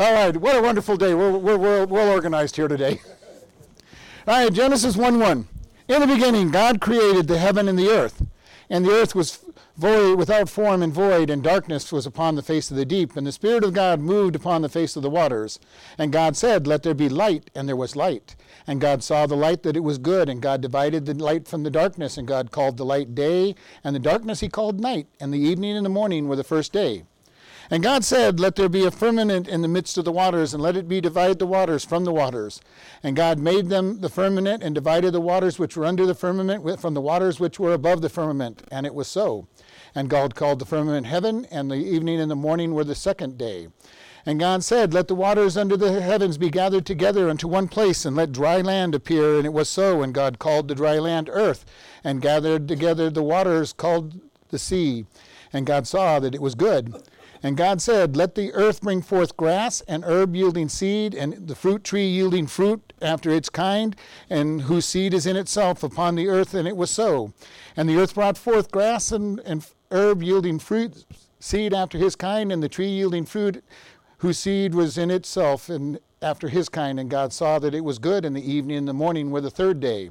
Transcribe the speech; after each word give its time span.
All 0.00 0.12
right, 0.12 0.36
what 0.36 0.54
a 0.54 0.62
wonderful 0.62 0.96
day. 0.96 1.12
We're, 1.12 1.36
we're, 1.36 1.58
we're 1.58 1.84
well 1.84 2.08
organized 2.08 2.54
here 2.54 2.68
today. 2.68 3.00
All 4.28 4.44
right, 4.44 4.52
Genesis 4.52 4.96
1 4.96 5.18
1. 5.18 5.48
In 5.88 6.00
the 6.00 6.06
beginning, 6.06 6.52
God 6.52 6.80
created 6.80 7.26
the 7.26 7.38
heaven 7.38 7.66
and 7.66 7.76
the 7.76 7.90
earth, 7.90 8.24
and 8.70 8.84
the 8.84 8.92
earth 8.92 9.16
was 9.16 9.40
void, 9.76 10.16
without 10.16 10.48
form 10.48 10.84
and 10.84 10.92
void, 10.92 11.30
and 11.30 11.42
darkness 11.42 11.90
was 11.90 12.06
upon 12.06 12.36
the 12.36 12.44
face 12.44 12.70
of 12.70 12.76
the 12.76 12.84
deep, 12.84 13.16
and 13.16 13.26
the 13.26 13.32
Spirit 13.32 13.64
of 13.64 13.72
God 13.72 13.98
moved 13.98 14.36
upon 14.36 14.62
the 14.62 14.68
face 14.68 14.94
of 14.94 15.02
the 15.02 15.10
waters. 15.10 15.58
And 15.98 16.12
God 16.12 16.36
said, 16.36 16.68
Let 16.68 16.84
there 16.84 16.94
be 16.94 17.08
light, 17.08 17.50
and 17.56 17.68
there 17.68 17.74
was 17.74 17.96
light. 17.96 18.36
And 18.68 18.80
God 18.80 19.02
saw 19.02 19.26
the 19.26 19.34
light 19.34 19.64
that 19.64 19.76
it 19.76 19.82
was 19.82 19.98
good, 19.98 20.28
and 20.28 20.40
God 20.40 20.60
divided 20.60 21.06
the 21.06 21.14
light 21.14 21.48
from 21.48 21.64
the 21.64 21.70
darkness, 21.72 22.16
and 22.16 22.28
God 22.28 22.52
called 22.52 22.76
the 22.76 22.84
light 22.84 23.16
day, 23.16 23.56
and 23.82 23.96
the 23.96 24.00
darkness 24.00 24.38
he 24.38 24.48
called 24.48 24.78
night, 24.78 25.08
and 25.18 25.34
the 25.34 25.40
evening 25.40 25.76
and 25.76 25.84
the 25.84 25.90
morning 25.90 26.28
were 26.28 26.36
the 26.36 26.44
first 26.44 26.72
day. 26.72 27.02
And 27.70 27.82
God 27.82 28.02
said, 28.02 28.40
Let 28.40 28.56
there 28.56 28.68
be 28.68 28.86
a 28.86 28.90
firmament 28.90 29.46
in 29.46 29.60
the 29.60 29.68
midst 29.68 29.98
of 29.98 30.04
the 30.04 30.12
waters, 30.12 30.54
and 30.54 30.62
let 30.62 30.76
it 30.76 30.88
be 30.88 31.00
divide 31.00 31.38
the 31.38 31.46
waters 31.46 31.84
from 31.84 32.04
the 32.04 32.12
waters. 32.12 32.60
And 33.02 33.14
God 33.14 33.38
made 33.38 33.68
them 33.68 34.00
the 34.00 34.08
firmament, 34.08 34.62
and 34.62 34.74
divided 34.74 35.12
the 35.12 35.20
waters 35.20 35.58
which 35.58 35.76
were 35.76 35.84
under 35.84 36.06
the 36.06 36.14
firmament 36.14 36.80
from 36.80 36.94
the 36.94 37.00
waters 37.00 37.38
which 37.38 37.60
were 37.60 37.74
above 37.74 38.00
the 38.00 38.08
firmament. 38.08 38.62
And 38.70 38.86
it 38.86 38.94
was 38.94 39.08
so. 39.08 39.48
And 39.94 40.08
God 40.08 40.34
called 40.34 40.60
the 40.60 40.66
firmament 40.66 41.06
heaven, 41.06 41.46
and 41.50 41.70
the 41.70 41.76
evening 41.76 42.20
and 42.20 42.30
the 42.30 42.36
morning 42.36 42.72
were 42.72 42.84
the 42.84 42.94
second 42.94 43.36
day. 43.36 43.68
And 44.24 44.40
God 44.40 44.64
said, 44.64 44.94
Let 44.94 45.08
the 45.08 45.14
waters 45.14 45.56
under 45.56 45.76
the 45.76 46.00
heavens 46.00 46.38
be 46.38 46.50
gathered 46.50 46.86
together 46.86 47.28
unto 47.28 47.48
one 47.48 47.68
place, 47.68 48.06
and 48.06 48.16
let 48.16 48.32
dry 48.32 48.62
land 48.62 48.94
appear. 48.94 49.36
And 49.36 49.44
it 49.44 49.52
was 49.52 49.68
so. 49.68 50.02
And 50.02 50.14
God 50.14 50.38
called 50.38 50.68
the 50.68 50.74
dry 50.74 50.98
land 50.98 51.28
earth, 51.30 51.66
and 52.02 52.22
gathered 52.22 52.66
together 52.66 53.10
the 53.10 53.22
waters 53.22 53.74
called 53.74 54.20
the 54.48 54.58
sea. 54.58 55.04
And 55.52 55.66
God 55.66 55.86
saw 55.86 56.18
that 56.20 56.34
it 56.34 56.42
was 56.42 56.54
good. 56.54 56.94
And 57.42 57.56
God 57.56 57.80
said, 57.80 58.16
Let 58.16 58.34
the 58.34 58.52
earth 58.52 58.80
bring 58.80 59.02
forth 59.02 59.36
grass, 59.36 59.80
and 59.82 60.04
herb 60.04 60.34
yielding 60.34 60.68
seed, 60.68 61.14
and 61.14 61.48
the 61.48 61.54
fruit 61.54 61.84
tree 61.84 62.06
yielding 62.06 62.46
fruit 62.46 62.92
after 63.00 63.30
its 63.30 63.48
kind, 63.48 63.94
and 64.28 64.62
whose 64.62 64.86
seed 64.86 65.14
is 65.14 65.26
in 65.26 65.36
itself 65.36 65.82
upon 65.82 66.14
the 66.14 66.28
earth. 66.28 66.54
And 66.54 66.66
it 66.66 66.76
was 66.76 66.90
so. 66.90 67.32
And 67.76 67.88
the 67.88 67.96
earth 67.96 68.14
brought 68.14 68.36
forth 68.36 68.70
grass 68.70 69.12
and, 69.12 69.40
and 69.40 69.66
herb 69.90 70.22
yielding 70.22 70.58
fruit, 70.58 71.04
seed 71.40 71.72
after 71.72 71.98
his 71.98 72.16
kind, 72.16 72.50
and 72.50 72.62
the 72.62 72.68
tree 72.68 72.88
yielding 72.88 73.24
fruit, 73.24 73.64
whose 74.18 74.38
seed 74.38 74.74
was 74.74 74.98
in 74.98 75.10
itself 75.10 75.68
and 75.68 76.00
after 76.20 76.48
his 76.48 76.68
kind. 76.68 76.98
And 76.98 77.08
God 77.08 77.32
saw 77.32 77.58
that 77.60 77.74
it 77.74 77.84
was 77.84 77.98
good, 77.98 78.24
and 78.24 78.34
the 78.34 78.52
evening 78.52 78.78
and 78.78 78.88
the 78.88 78.92
morning 78.92 79.30
were 79.30 79.40
the 79.40 79.50
third 79.50 79.80
day. 79.80 80.10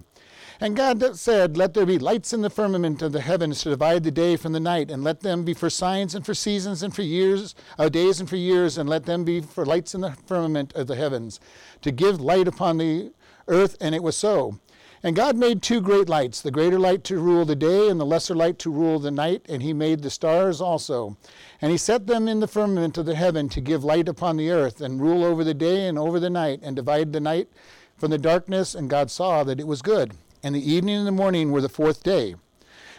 And 0.59 0.75
God 0.75 1.15
said, 1.15 1.55
Let 1.55 1.75
there 1.75 1.85
be 1.85 1.99
lights 1.99 2.33
in 2.33 2.41
the 2.41 2.49
firmament 2.49 3.03
of 3.03 3.11
the 3.11 3.21
heavens 3.21 3.61
to 3.61 3.69
divide 3.69 4.03
the 4.03 4.09
day 4.09 4.35
from 4.35 4.53
the 4.53 4.59
night, 4.59 4.89
and 4.89 5.03
let 5.03 5.19
them 5.19 5.43
be 5.43 5.53
for 5.53 5.69
signs 5.69 6.15
and 6.15 6.25
for 6.25 6.33
seasons 6.33 6.81
and 6.81 6.95
for 6.95 7.03
years, 7.03 7.53
uh, 7.77 7.89
days 7.89 8.19
and 8.19 8.27
for 8.27 8.37
years, 8.37 8.75
and 8.75 8.89
let 8.89 9.05
them 9.05 9.23
be 9.23 9.39
for 9.39 9.67
lights 9.67 9.93
in 9.93 10.01
the 10.01 10.13
firmament 10.25 10.73
of 10.73 10.87
the 10.87 10.95
heavens, 10.95 11.39
to 11.81 11.91
give 11.91 12.19
light 12.19 12.47
upon 12.47 12.79
the 12.79 13.11
earth. 13.47 13.77
And 13.79 13.93
it 13.93 14.01
was 14.01 14.17
so. 14.17 14.59
And 15.03 15.15
God 15.15 15.37
made 15.37 15.61
two 15.61 15.79
great 15.79 16.09
lights, 16.09 16.41
the 16.41 16.49
greater 16.49 16.79
light 16.79 17.03
to 17.03 17.19
rule 17.19 17.45
the 17.45 17.55
day, 17.55 17.87
and 17.87 17.99
the 17.99 18.05
lesser 18.05 18.33
light 18.33 18.57
to 18.59 18.71
rule 18.71 18.97
the 18.97 19.11
night. 19.11 19.45
And 19.47 19.61
he 19.61 19.73
made 19.73 20.01
the 20.01 20.09
stars 20.09 20.59
also. 20.59 21.17
And 21.61 21.71
he 21.71 21.77
set 21.77 22.07
them 22.07 22.27
in 22.27 22.39
the 22.39 22.47
firmament 22.47 22.97
of 22.97 23.05
the 23.05 23.13
heaven 23.13 23.47
to 23.49 23.61
give 23.61 23.83
light 23.83 24.09
upon 24.09 24.37
the 24.37 24.49
earth, 24.49 24.81
and 24.81 24.99
rule 24.99 25.23
over 25.23 25.43
the 25.43 25.53
day 25.53 25.87
and 25.87 25.99
over 25.99 26.19
the 26.19 26.31
night, 26.31 26.61
and 26.63 26.75
divide 26.75 27.13
the 27.13 27.19
night 27.19 27.47
from 27.95 28.09
the 28.09 28.17
darkness. 28.17 28.73
And 28.73 28.89
God 28.89 29.11
saw 29.11 29.43
that 29.43 29.59
it 29.59 29.67
was 29.67 29.83
good 29.83 30.13
and 30.43 30.55
the 30.55 30.71
evening 30.71 30.97
and 30.97 31.07
the 31.07 31.11
morning 31.11 31.51
were 31.51 31.61
the 31.61 31.69
fourth 31.69 32.03
day. 32.03 32.35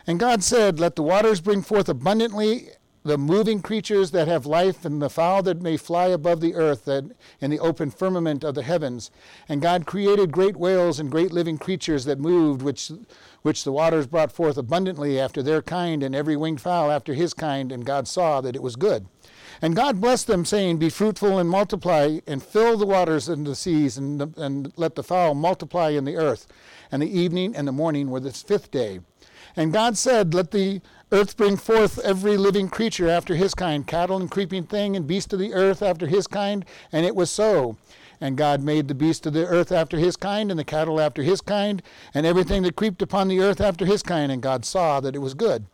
And 0.06 0.19
God 0.19 0.42
said, 0.42 0.81
Let 0.81 0.97
the 0.97 1.03
waters 1.03 1.41
bring 1.41 1.62
forth 1.62 1.89
abundantly 1.89 2.70
the 3.05 3.19
moving 3.19 3.62
creatures 3.62 4.11
that 4.11 4.28
have 4.28 4.44
life, 4.44 4.84
and 4.84 5.00
the 5.00 5.08
fowl 5.08 5.42
that 5.42 5.62
may 5.62 5.77
fly 5.77 6.06
above 6.06 6.41
the 6.41 6.55
earth, 6.55 6.84
that 6.84 7.05
in 7.41 7.50
the 7.50 7.59
open 7.59 7.91
firmament 7.91 8.44
of 8.44 8.55
the 8.55 8.62
heavens. 8.62 9.11
And 9.48 9.62
God 9.62 9.86
created 9.86 10.33
great 10.33 10.56
whales 10.56 11.00
and 11.00 11.11
great 11.11 11.33
living 11.33 11.59
creatures 11.59 12.05
that 12.05 12.19
moved, 12.19 12.62
which 12.62 12.91
which 13.42 13.64
the 13.64 13.72
waters 13.72 14.06
brought 14.06 14.33
forth 14.33 14.59
abundantly 14.59 15.19
after 15.19 15.43
their 15.43 15.62
kind, 15.62 16.03
and 16.03 16.15
every 16.15 16.37
winged 16.37 16.60
fowl 16.60 16.91
after 16.91 17.15
his 17.15 17.32
kind. 17.34 17.72
And 17.72 17.84
God 17.87 18.09
saw 18.09 18.41
that 18.41 18.56
it 18.56 18.62
was 18.62 18.76
good. 18.76 19.06
And 19.60 19.74
God 19.74 20.00
blessed 20.00 20.26
them, 20.26 20.44
saying, 20.44 20.78
Be 20.78 20.91
fruitful 20.91 21.38
and 21.38 21.50
multiply, 21.50 22.19
and 22.26 22.42
fill 22.42 22.76
the 22.76 22.86
waters 22.86 23.28
and 23.28 23.46
the 23.46 23.56
seas, 23.56 23.98
and, 23.98 24.36
and 24.36 24.72
let 24.76 24.94
the 24.94 25.02
fowl 25.02 25.34
multiply 25.34 25.91
in 25.91 26.04
the 26.04 26.16
earth. 26.16 26.46
And 26.92 27.02
the 27.02 27.19
evening 27.19 27.56
and 27.56 27.66
the 27.66 27.72
morning 27.72 28.10
were 28.10 28.20
the 28.20 28.32
fifth 28.32 28.70
day. 28.70 29.00
And 29.56 29.72
God 29.72 29.96
said, 29.98 30.34
Let 30.34 30.52
the 30.52 30.80
earth 31.10 31.36
bring 31.36 31.56
forth 31.56 31.98
every 32.00 32.36
living 32.36 32.69
creature 32.69 33.08
after 33.08 33.34
his 33.34 33.54
kind, 33.54 33.86
cattle 33.86 34.16
and 34.19 34.30
creeping 34.30 34.64
thing, 34.64 34.94
and 34.94 35.06
beast 35.06 35.32
of 35.32 35.41
the 35.41 35.54
earth 35.54 35.82
after 35.82 36.06
his 36.06 36.26
kind. 36.26 36.64
And 36.92 37.04
it 37.04 37.16
was 37.16 37.30
so. 37.30 37.76
And 38.20 38.36
God 38.36 38.62
made 38.62 38.88
the 38.88 38.94
beast 38.94 39.26
of 39.26 39.32
the 39.32 39.46
earth 39.46 39.70
after 39.72 39.96
his 39.96 40.16
kind, 40.16 40.50
and 40.50 40.58
the 40.58 40.64
cattle 40.64 41.00
after 41.00 41.22
his 41.22 41.40
kind, 41.40 41.82
and 42.14 42.26
everything 42.26 42.62
that 42.62 42.76
creeped 42.76 43.02
upon 43.02 43.28
the 43.28 43.40
earth 43.40 43.60
after 43.60 43.86
his 43.86 44.02
kind. 44.02 44.30
And 44.30 44.42
God 44.42 44.64
saw 44.64 45.00
that 45.00 45.14
it 45.14 45.20
was 45.20 45.34
good. 45.34 45.66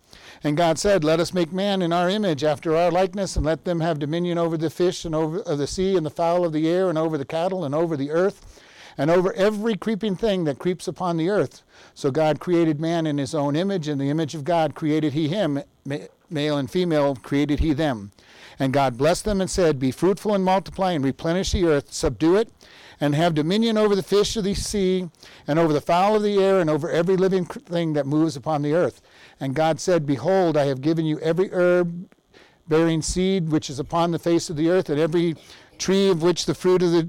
And 0.44 0.58
God 0.58 0.78
said, 0.78 1.02
Let 1.02 1.20
us 1.20 1.32
make 1.32 1.52
man 1.52 1.80
in 1.80 1.90
our 1.90 2.10
image, 2.10 2.44
after 2.44 2.76
our 2.76 2.90
likeness, 2.90 3.34
and 3.34 3.46
let 3.46 3.64
them 3.64 3.80
have 3.80 3.98
dominion 3.98 4.36
over 4.36 4.58
the 4.58 4.68
fish 4.68 5.06
and 5.06 5.14
over 5.14 5.40
the 5.40 5.66
sea, 5.66 5.96
and 5.96 6.04
the 6.04 6.10
fowl 6.10 6.44
of 6.44 6.52
the 6.52 6.68
air, 6.68 6.90
and 6.90 6.98
over 6.98 7.16
the 7.16 7.24
cattle, 7.24 7.64
and 7.64 7.74
over 7.74 7.96
the 7.96 8.10
earth, 8.10 8.62
and 8.98 9.10
over 9.10 9.32
every 9.32 9.74
creeping 9.74 10.16
thing 10.16 10.44
that 10.44 10.58
creeps 10.58 10.86
upon 10.86 11.16
the 11.16 11.30
earth. 11.30 11.62
So 11.94 12.10
God 12.10 12.40
created 12.40 12.78
man 12.78 13.06
in 13.06 13.16
his 13.16 13.34
own 13.34 13.56
image, 13.56 13.88
in 13.88 13.96
the 13.96 14.10
image 14.10 14.34
of 14.34 14.44
God 14.44 14.74
created 14.74 15.14
he 15.14 15.28
him, 15.28 15.62
male 15.86 16.58
and 16.58 16.70
female 16.70 17.16
created 17.16 17.60
he 17.60 17.72
them. 17.72 18.12
And 18.58 18.72
God 18.72 18.98
blessed 18.98 19.24
them 19.24 19.40
and 19.40 19.50
said, 19.50 19.78
Be 19.78 19.90
fruitful 19.90 20.34
and 20.34 20.44
multiply, 20.44 20.92
and 20.92 21.02
replenish 21.02 21.52
the 21.52 21.64
earth, 21.64 21.90
subdue 21.90 22.36
it, 22.36 22.50
and 23.00 23.14
have 23.14 23.34
dominion 23.34 23.78
over 23.78 23.96
the 23.96 24.02
fish 24.02 24.36
of 24.36 24.44
the 24.44 24.54
sea, 24.54 25.08
and 25.46 25.58
over 25.58 25.72
the 25.72 25.80
fowl 25.80 26.16
of 26.16 26.22
the 26.22 26.38
air, 26.38 26.60
and 26.60 26.68
over 26.68 26.90
every 26.90 27.16
living 27.16 27.46
thing 27.46 27.94
that 27.94 28.06
moves 28.06 28.36
upon 28.36 28.60
the 28.60 28.74
earth. 28.74 29.00
And 29.40 29.54
God 29.54 29.80
said, 29.80 30.06
Behold, 30.06 30.56
I 30.56 30.66
have 30.66 30.80
given 30.80 31.04
you 31.04 31.18
every 31.20 31.50
herb 31.52 32.08
bearing 32.68 33.02
seed 33.02 33.50
which 33.50 33.68
is 33.68 33.78
upon 33.78 34.10
the 34.10 34.18
face 34.18 34.48
of 34.48 34.56
the 34.56 34.70
earth, 34.70 34.88
and 34.88 34.98
every 34.98 35.36
tree 35.78 36.08
of 36.08 36.22
which 36.22 36.46
the 36.46 36.54
fruit 36.54 36.82
of 36.82 36.92
the 36.92 37.08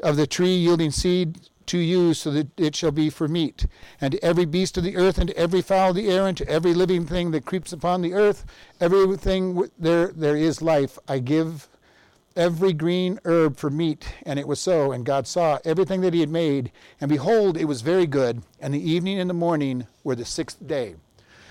of 0.00 0.16
the 0.16 0.26
tree 0.26 0.54
yielding 0.54 0.92
seed 0.92 1.48
to 1.66 1.78
you, 1.78 2.14
so 2.14 2.30
that 2.30 2.48
it 2.58 2.76
shall 2.76 2.92
be 2.92 3.10
for 3.10 3.26
meat. 3.26 3.66
And 4.00 4.12
to 4.12 4.24
every 4.24 4.44
beast 4.44 4.78
of 4.78 4.84
the 4.84 4.96
earth, 4.96 5.18
and 5.18 5.28
to 5.28 5.36
every 5.36 5.60
fowl 5.60 5.90
of 5.90 5.96
the 5.96 6.08
air, 6.08 6.26
and 6.26 6.36
to 6.36 6.48
every 6.48 6.72
living 6.72 7.04
thing 7.04 7.32
that 7.32 7.44
creeps 7.44 7.72
upon 7.72 8.00
the 8.00 8.14
earth, 8.14 8.46
everything 8.80 9.68
there 9.78 10.08
there 10.08 10.36
is 10.36 10.62
life, 10.62 10.98
I 11.08 11.18
give 11.18 11.68
every 12.38 12.72
green 12.72 13.18
herb 13.24 13.56
for 13.56 13.68
meat. 13.68 14.14
And 14.22 14.38
it 14.38 14.48
was 14.48 14.60
so. 14.60 14.92
And 14.92 15.04
God 15.04 15.26
saw 15.26 15.58
everything 15.64 16.00
that 16.00 16.14
he 16.14 16.20
had 16.20 16.30
made, 16.30 16.72
and 17.00 17.10
behold, 17.10 17.58
it 17.58 17.66
was 17.66 17.82
very 17.82 18.06
good. 18.06 18.42
And 18.60 18.72
the 18.72 18.90
evening 18.90 19.18
and 19.18 19.28
the 19.28 19.34
morning 19.34 19.86
were 20.04 20.14
the 20.14 20.24
sixth 20.24 20.66
day. 20.66 20.94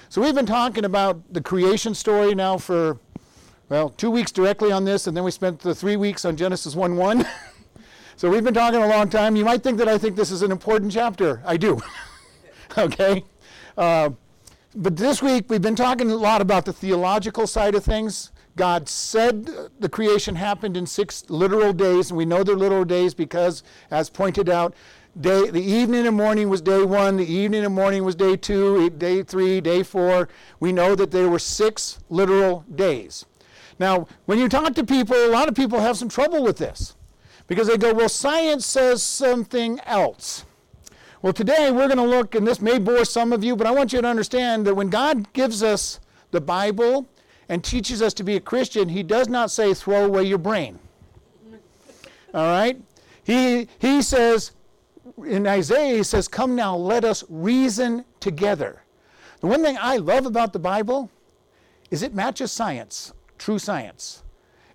So 0.10 0.22
we've 0.22 0.34
been 0.34 0.46
talking 0.46 0.86
about 0.86 1.34
the 1.34 1.42
creation 1.42 1.94
story 1.94 2.34
now 2.34 2.58
for, 2.58 2.98
well, 3.68 3.90
two 3.90 4.10
weeks 4.10 4.32
directly 4.32 4.72
on 4.72 4.86
this, 4.86 5.06
and 5.06 5.16
then 5.16 5.26
we 5.26 5.32
spent 5.32 5.60
the 5.60 5.76
three 5.76 5.98
weeks 5.98 6.24
on 6.24 6.38
Genesis 6.38 6.76
1 6.76 6.96
1. 6.96 7.28
so 8.16 8.30
we've 8.30 8.44
been 8.44 8.54
talking 8.54 8.82
a 8.82 8.88
long 8.88 9.10
time. 9.10 9.36
You 9.36 9.44
might 9.44 9.64
think 9.64 9.78
that 9.80 9.90
I 9.90 9.98
think 9.98 10.16
this 10.16 10.32
is 10.32 10.42
an 10.42 10.52
important 10.52 10.94
chapter. 10.94 11.44
I 11.46 11.58
do. 11.58 11.82
okay? 12.78 13.26
Uh, 13.78 14.12
but 14.74 14.96
this 14.96 15.22
week 15.22 15.50
we've 15.50 15.62
been 15.62 15.76
talking 15.76 16.10
a 16.10 16.16
lot 16.16 16.40
about 16.40 16.64
the 16.64 16.74
theological 16.74 17.46
side 17.46 17.76
of 17.76 17.84
things. 17.84 18.32
God 18.58 18.90
said 18.90 19.50
the 19.80 19.88
creation 19.88 20.36
happened 20.36 20.76
in 20.76 20.86
six 20.86 21.24
literal 21.30 21.72
days, 21.72 22.10
and 22.10 22.18
we 22.18 22.26
know 22.26 22.44
they're 22.44 22.56
literal 22.56 22.84
days 22.84 23.14
because, 23.14 23.64
as 23.90 24.10
pointed 24.10 24.50
out, 24.50 24.74
day, 25.22 25.50
the 25.50 25.62
evening 25.62 26.06
and 26.06 26.18
morning 26.18 26.50
was 26.50 26.60
day 26.60 26.84
one, 26.84 27.16
the 27.18 27.32
evening 27.32 27.64
and 27.64 27.74
morning 27.74 28.04
was 28.04 28.16
day 28.16 28.36
two, 28.36 28.90
day 28.90 29.24
three, 29.24 29.62
day 29.62 29.84
four. 29.84 30.28
We 30.60 30.74
know 30.74 30.96
that 30.96 31.12
there 31.12 31.30
were 31.30 31.40
six 31.40 32.00
literal 32.10 32.66
days. 32.74 33.26
Now, 33.80 34.08
when 34.26 34.40
you 34.40 34.50
talk 34.50 34.74
to 34.74 34.84
people, 34.84 35.16
a 35.16 35.30
lot 35.30 35.48
of 35.48 35.56
people 35.56 35.80
have 35.80 35.96
some 35.96 36.10
trouble 36.10 36.44
with 36.44 36.58
this 36.58 36.96
because 37.46 37.68
they 37.68 37.78
go, 37.78 37.94
well, 37.94 38.10
science 38.10 38.66
says 38.66 39.04
something 39.04 39.80
else. 39.86 40.46
Well, 41.22 41.34
today 41.34 41.72
we're 41.72 41.88
going 41.88 41.98
to 41.98 42.04
look, 42.04 42.36
and 42.36 42.46
this 42.46 42.62
may 42.62 42.80
bore 42.80 43.06
some 43.06 43.32
of 43.32 43.44
you, 43.44 43.56
but 43.56 43.68
I 43.68 43.72
want 43.72 43.94
you 43.94 44.02
to 44.02 44.08
understand 44.08 44.66
that 44.66 44.76
when 44.76 44.90
God 44.90 45.32
gives 45.34 45.62
us 45.62 46.00
the 46.32 46.42
Bible, 46.42 47.08
and 47.50 47.64
teaches 47.64 48.02
us 48.02 48.14
to 48.16 48.24
be 48.24 48.36
a 48.36 48.40
Christian, 48.40 48.90
he 48.90 49.04
does 49.04 49.30
not 49.30 49.52
say 49.52 49.74
throw 49.74 50.06
away 50.06 50.24
your 50.24 50.38
brain. 50.38 50.80
All 52.34 52.46
right? 52.48 52.80
He, 53.24 53.68
he 53.80 54.02
says, 54.02 54.52
in 55.26 55.48
Isaiah, 55.48 55.98
he 55.98 56.04
says, 56.04 56.28
Come 56.28 56.56
now, 56.56 56.76
let 56.76 57.04
us 57.04 57.24
reason 57.30 58.06
together. 58.20 58.84
The 59.40 59.48
one 59.48 59.64
thing 59.64 59.78
I 59.80 59.98
love 59.98 60.26
about 60.26 60.54
the 60.54 60.60
Bible 60.60 61.10
is 61.92 62.04
it 62.04 62.14
matches 62.14 62.52
science, 62.52 63.14
true 63.38 63.60
science. 63.60 64.24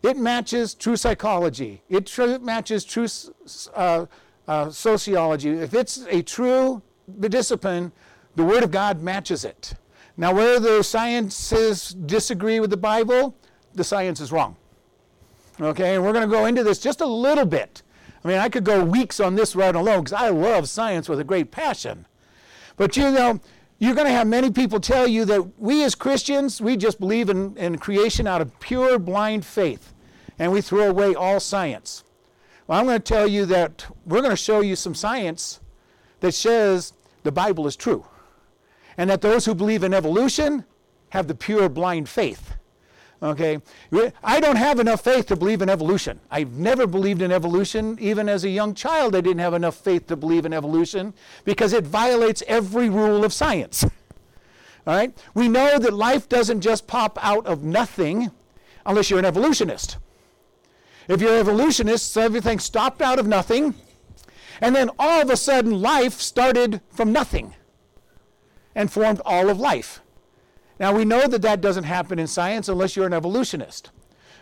It 0.02 0.16
matches 0.16 0.74
true 0.74 0.96
psychology. 0.96 1.82
It 1.88 2.06
tr- 2.06 2.38
matches 2.38 2.84
true 2.84 3.06
uh, 3.74 4.06
uh, 4.48 4.70
sociology. 4.70 5.50
If 5.50 5.74
it's 5.74 6.06
a 6.08 6.22
true 6.22 6.82
discipline, 7.20 7.92
the 8.34 8.44
Word 8.44 8.64
of 8.64 8.70
God 8.70 9.00
matches 9.02 9.44
it. 9.44 9.74
Now, 10.22 10.32
where 10.32 10.60
the 10.60 10.84
sciences 10.84 11.96
disagree 12.06 12.60
with 12.60 12.70
the 12.70 12.76
Bible, 12.76 13.36
the 13.74 13.82
science 13.82 14.20
is 14.20 14.30
wrong. 14.30 14.54
Okay, 15.60 15.96
and 15.96 16.04
we're 16.04 16.12
going 16.12 16.22
to 16.22 16.32
go 16.32 16.46
into 16.46 16.62
this 16.62 16.78
just 16.78 17.00
a 17.00 17.06
little 17.06 17.44
bit. 17.44 17.82
I 18.22 18.28
mean, 18.28 18.38
I 18.38 18.48
could 18.48 18.62
go 18.62 18.84
weeks 18.84 19.18
on 19.18 19.34
this 19.34 19.56
right 19.56 19.74
alone 19.74 20.04
because 20.04 20.12
I 20.12 20.28
love 20.28 20.68
science 20.68 21.08
with 21.08 21.18
a 21.18 21.24
great 21.24 21.50
passion. 21.50 22.06
But 22.76 22.96
you 22.96 23.10
know, 23.10 23.40
you're 23.80 23.96
going 23.96 24.06
to 24.06 24.12
have 24.12 24.28
many 24.28 24.52
people 24.52 24.78
tell 24.78 25.08
you 25.08 25.24
that 25.24 25.58
we 25.58 25.82
as 25.82 25.96
Christians, 25.96 26.60
we 26.60 26.76
just 26.76 27.00
believe 27.00 27.28
in, 27.28 27.56
in 27.56 27.78
creation 27.78 28.28
out 28.28 28.40
of 28.40 28.60
pure 28.60 29.00
blind 29.00 29.44
faith, 29.44 29.92
and 30.38 30.52
we 30.52 30.60
throw 30.60 30.88
away 30.88 31.16
all 31.16 31.40
science. 31.40 32.04
Well, 32.68 32.78
I'm 32.78 32.86
going 32.86 33.02
to 33.02 33.12
tell 33.12 33.26
you 33.26 33.44
that 33.46 33.86
we're 34.06 34.20
going 34.20 34.30
to 34.30 34.36
show 34.36 34.60
you 34.60 34.76
some 34.76 34.94
science 34.94 35.58
that 36.20 36.30
says 36.30 36.92
the 37.24 37.32
Bible 37.32 37.66
is 37.66 37.74
true, 37.74 38.06
and 39.02 39.10
that 39.10 39.20
those 39.20 39.44
who 39.44 39.52
believe 39.52 39.82
in 39.82 39.92
evolution 39.92 40.64
have 41.08 41.26
the 41.26 41.34
pure 41.34 41.68
blind 41.68 42.08
faith. 42.08 42.54
Okay? 43.20 43.58
I 44.22 44.38
don't 44.38 44.54
have 44.54 44.78
enough 44.78 45.02
faith 45.02 45.26
to 45.26 45.34
believe 45.34 45.60
in 45.60 45.68
evolution. 45.68 46.20
I've 46.30 46.52
never 46.52 46.86
believed 46.86 47.20
in 47.20 47.32
evolution. 47.32 47.98
Even 48.00 48.28
as 48.28 48.44
a 48.44 48.48
young 48.48 48.76
child, 48.76 49.16
I 49.16 49.20
didn't 49.20 49.40
have 49.40 49.54
enough 49.54 49.74
faith 49.74 50.06
to 50.06 50.14
believe 50.14 50.46
in 50.46 50.52
evolution 50.52 51.14
because 51.42 51.72
it 51.72 51.84
violates 51.84 52.44
every 52.46 52.88
rule 52.88 53.24
of 53.24 53.32
science. 53.32 53.82
All 54.86 54.94
right? 54.94 55.12
We 55.34 55.48
know 55.48 55.80
that 55.80 55.92
life 55.92 56.28
doesn't 56.28 56.60
just 56.60 56.86
pop 56.86 57.18
out 57.22 57.44
of 57.44 57.64
nothing 57.64 58.30
unless 58.86 59.10
you're 59.10 59.18
an 59.18 59.24
evolutionist. 59.24 59.96
If 61.08 61.20
you're 61.20 61.34
an 61.34 61.40
evolutionist, 61.40 62.12
so 62.12 62.20
everything 62.20 62.60
stopped 62.60 63.02
out 63.02 63.18
of 63.18 63.26
nothing, 63.26 63.74
and 64.60 64.76
then 64.76 64.90
all 64.96 65.22
of 65.22 65.28
a 65.28 65.36
sudden 65.36 65.82
life 65.82 66.20
started 66.20 66.80
from 66.92 67.10
nothing 67.10 67.54
and 68.74 68.92
formed 68.92 69.20
all 69.24 69.48
of 69.48 69.60
life. 69.60 70.00
Now, 70.78 70.94
we 70.94 71.04
know 71.04 71.26
that 71.26 71.42
that 71.42 71.60
doesn't 71.60 71.84
happen 71.84 72.18
in 72.18 72.26
science 72.26 72.68
unless 72.68 72.96
you're 72.96 73.06
an 73.06 73.12
evolutionist. 73.12 73.90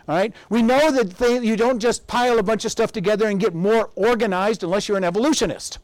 All 0.07 0.15
right? 0.15 0.33
We 0.49 0.61
know 0.61 0.91
that 0.91 1.17
they, 1.17 1.39
you 1.39 1.55
don't 1.55 1.79
just 1.79 2.07
pile 2.07 2.39
a 2.39 2.43
bunch 2.43 2.65
of 2.65 2.71
stuff 2.71 2.91
together 2.91 3.27
and 3.27 3.39
get 3.39 3.53
more 3.53 3.91
organized 3.95 4.63
unless 4.63 4.87
you're 4.87 4.97
an 4.97 5.03
evolutionist. 5.03 5.79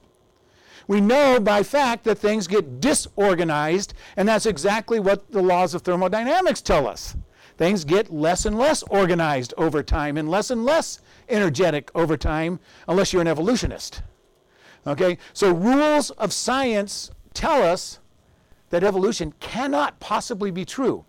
We 0.87 1.01
know 1.01 1.39
by 1.39 1.63
fact 1.63 2.05
that 2.05 2.17
things 2.17 2.47
get 2.47 2.79
disorganized, 2.79 3.93
and 4.15 4.27
that's 4.27 4.45
exactly 4.45 4.99
what 4.99 5.31
the 5.31 5.41
laws 5.41 5.73
of 5.73 5.81
thermodynamics 5.81 6.61
tell 6.61 6.87
us. 6.87 7.15
Things 7.57 7.83
get 7.83 8.13
less 8.13 8.45
and 8.45 8.57
less 8.57 8.83
organized 8.83 9.53
over 9.57 9.83
time 9.83 10.15
and 10.17 10.29
less 10.29 10.49
and 10.49 10.63
less 10.63 11.01
energetic 11.27 11.91
over 11.93 12.15
time 12.15 12.59
unless 12.87 13.11
you're 13.11 13.21
an 13.21 13.27
evolutionist. 13.27 14.01
Okay? 14.85 15.17
So, 15.33 15.51
rules 15.51 16.11
of 16.11 16.31
science 16.31 17.11
tell 17.33 17.63
us 17.63 17.99
that 18.69 18.83
evolution 18.83 19.33
cannot 19.39 19.99
possibly 19.99 20.51
be 20.51 20.65
true. 20.65 21.05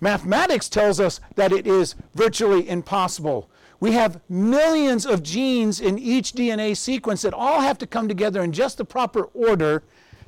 Mathematics 0.00 0.68
tells 0.68 0.98
us 0.98 1.20
that 1.34 1.52
it 1.52 1.66
is 1.66 1.94
virtually 2.14 2.68
impossible. 2.68 3.50
We 3.80 3.92
have 3.92 4.20
millions 4.28 5.06
of 5.06 5.22
genes 5.22 5.80
in 5.80 5.98
each 5.98 6.32
DNA 6.32 6.76
sequence 6.76 7.22
that 7.22 7.34
all 7.34 7.60
have 7.60 7.78
to 7.78 7.86
come 7.86 8.08
together 8.08 8.42
in 8.42 8.52
just 8.52 8.78
the 8.78 8.84
proper 8.84 9.24
order 9.34 9.82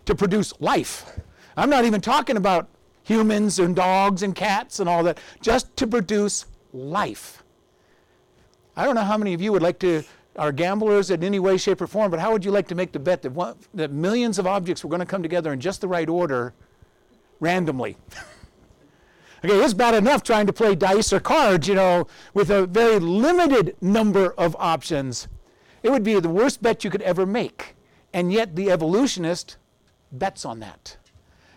to 0.04 0.14
produce 0.14 0.52
life. 0.60 1.18
I'm 1.56 1.70
not 1.70 1.84
even 1.84 2.00
talking 2.00 2.36
about 2.36 2.68
humans 3.02 3.58
and 3.58 3.74
dogs 3.74 4.22
and 4.22 4.34
cats 4.34 4.80
and 4.80 4.88
all 4.88 5.02
that, 5.04 5.18
just 5.40 5.74
to 5.76 5.86
produce 5.86 6.46
life. 6.72 7.42
I 8.76 8.84
don't 8.84 8.94
know 8.94 9.02
how 9.02 9.18
many 9.18 9.34
of 9.34 9.42
you 9.42 9.52
would 9.52 9.62
like 9.62 9.78
to 9.80 10.02
are 10.36 10.52
gamblers 10.52 11.10
in 11.10 11.22
any 11.22 11.38
way, 11.38 11.56
shape, 11.56 11.80
or 11.80 11.86
form, 11.86 12.10
but 12.10 12.20
how 12.20 12.32
would 12.32 12.44
you 12.44 12.50
like 12.50 12.68
to 12.68 12.74
make 12.74 12.92
the 12.92 12.98
bet 12.98 13.22
that, 13.22 13.32
one, 13.32 13.56
that 13.74 13.92
millions 13.92 14.38
of 14.38 14.46
objects 14.46 14.82
were 14.82 14.90
going 14.90 15.00
to 15.00 15.06
come 15.06 15.22
together 15.22 15.52
in 15.52 15.60
just 15.60 15.80
the 15.80 15.88
right 15.88 16.08
order 16.08 16.54
randomly? 17.40 17.96
okay, 19.44 19.54
it's 19.54 19.74
bad 19.74 19.94
enough 19.94 20.22
trying 20.22 20.46
to 20.46 20.52
play 20.52 20.74
dice 20.74 21.12
or 21.12 21.20
cards, 21.20 21.68
you 21.68 21.74
know, 21.74 22.06
with 22.32 22.50
a 22.50 22.66
very 22.66 22.98
limited 22.98 23.76
number 23.80 24.32
of 24.38 24.56
options. 24.58 25.28
It 25.82 25.90
would 25.90 26.02
be 26.02 26.18
the 26.18 26.28
worst 26.28 26.62
bet 26.62 26.84
you 26.84 26.90
could 26.90 27.02
ever 27.02 27.26
make. 27.26 27.76
And 28.14 28.32
yet 28.32 28.56
the 28.56 28.70
evolutionist 28.70 29.56
bets 30.10 30.44
on 30.44 30.60
that 30.60 30.96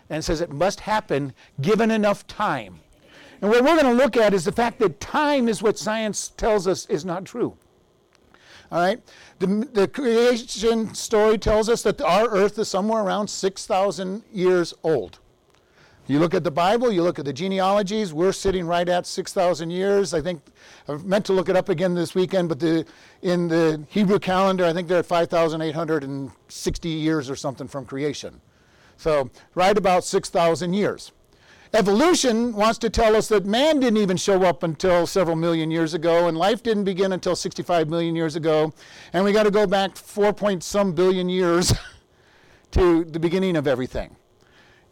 and 0.08 0.24
says 0.24 0.40
it 0.40 0.52
must 0.52 0.80
happen 0.80 1.32
given 1.60 1.90
enough 1.90 2.26
time. 2.26 2.80
And 3.40 3.50
what 3.50 3.62
we're 3.62 3.80
going 3.80 3.96
to 3.96 4.02
look 4.02 4.16
at 4.16 4.32
is 4.32 4.44
the 4.44 4.52
fact 4.52 4.78
that 4.78 5.00
time 5.00 5.48
is 5.48 5.62
what 5.62 5.78
science 5.78 6.28
tells 6.36 6.66
us 6.66 6.86
is 6.86 7.04
not 7.04 7.24
true. 7.24 7.56
All 8.70 8.80
right? 8.80 9.00
The, 9.38 9.68
the 9.72 9.88
creation 9.88 10.94
story 10.94 11.38
tells 11.38 11.68
us 11.68 11.82
that 11.82 12.00
our 12.00 12.28
earth 12.28 12.58
is 12.58 12.68
somewhere 12.68 13.02
around 13.02 13.28
6,000 13.28 14.22
years 14.32 14.74
old. 14.82 15.18
You 16.08 16.20
look 16.20 16.34
at 16.34 16.44
the 16.44 16.52
Bible, 16.52 16.92
you 16.92 17.02
look 17.02 17.18
at 17.18 17.24
the 17.24 17.32
genealogies, 17.32 18.12
we're 18.12 18.32
sitting 18.32 18.64
right 18.66 18.88
at 18.88 19.06
6,000 19.06 19.70
years. 19.70 20.14
I 20.14 20.20
think 20.20 20.40
I 20.88 20.94
meant 20.98 21.24
to 21.26 21.32
look 21.32 21.48
it 21.48 21.56
up 21.56 21.68
again 21.68 21.94
this 21.94 22.14
weekend, 22.14 22.48
but 22.48 22.60
the, 22.60 22.86
in 23.22 23.48
the 23.48 23.84
Hebrew 23.88 24.20
calendar, 24.20 24.64
I 24.64 24.72
think 24.72 24.86
they're 24.86 25.00
at 25.00 25.06
5,860 25.06 26.88
years 26.88 27.28
or 27.28 27.34
something 27.34 27.66
from 27.66 27.86
creation. 27.86 28.40
So, 28.96 29.30
right 29.54 29.76
about 29.76 30.04
6,000 30.04 30.74
years. 30.74 31.10
Evolution 31.74 32.52
wants 32.52 32.78
to 32.78 32.90
tell 32.90 33.16
us 33.16 33.28
that 33.28 33.44
man 33.44 33.80
didn't 33.80 33.96
even 33.98 34.16
show 34.16 34.42
up 34.44 34.62
until 34.62 35.06
several 35.06 35.36
million 35.36 35.70
years 35.70 35.94
ago, 35.94 36.28
and 36.28 36.36
life 36.36 36.62
didn't 36.62 36.84
begin 36.84 37.12
until 37.12 37.34
65 37.34 37.88
million 37.88 38.14
years 38.14 38.36
ago, 38.36 38.72
and 39.12 39.24
we 39.24 39.32
got 39.32 39.42
to 39.42 39.50
go 39.50 39.66
back 39.66 39.96
four 39.96 40.32
point 40.32 40.62
some 40.62 40.92
billion 40.92 41.28
years 41.28 41.72
to 42.70 43.04
the 43.04 43.18
beginning 43.18 43.56
of 43.56 43.66
everything. 43.66 44.16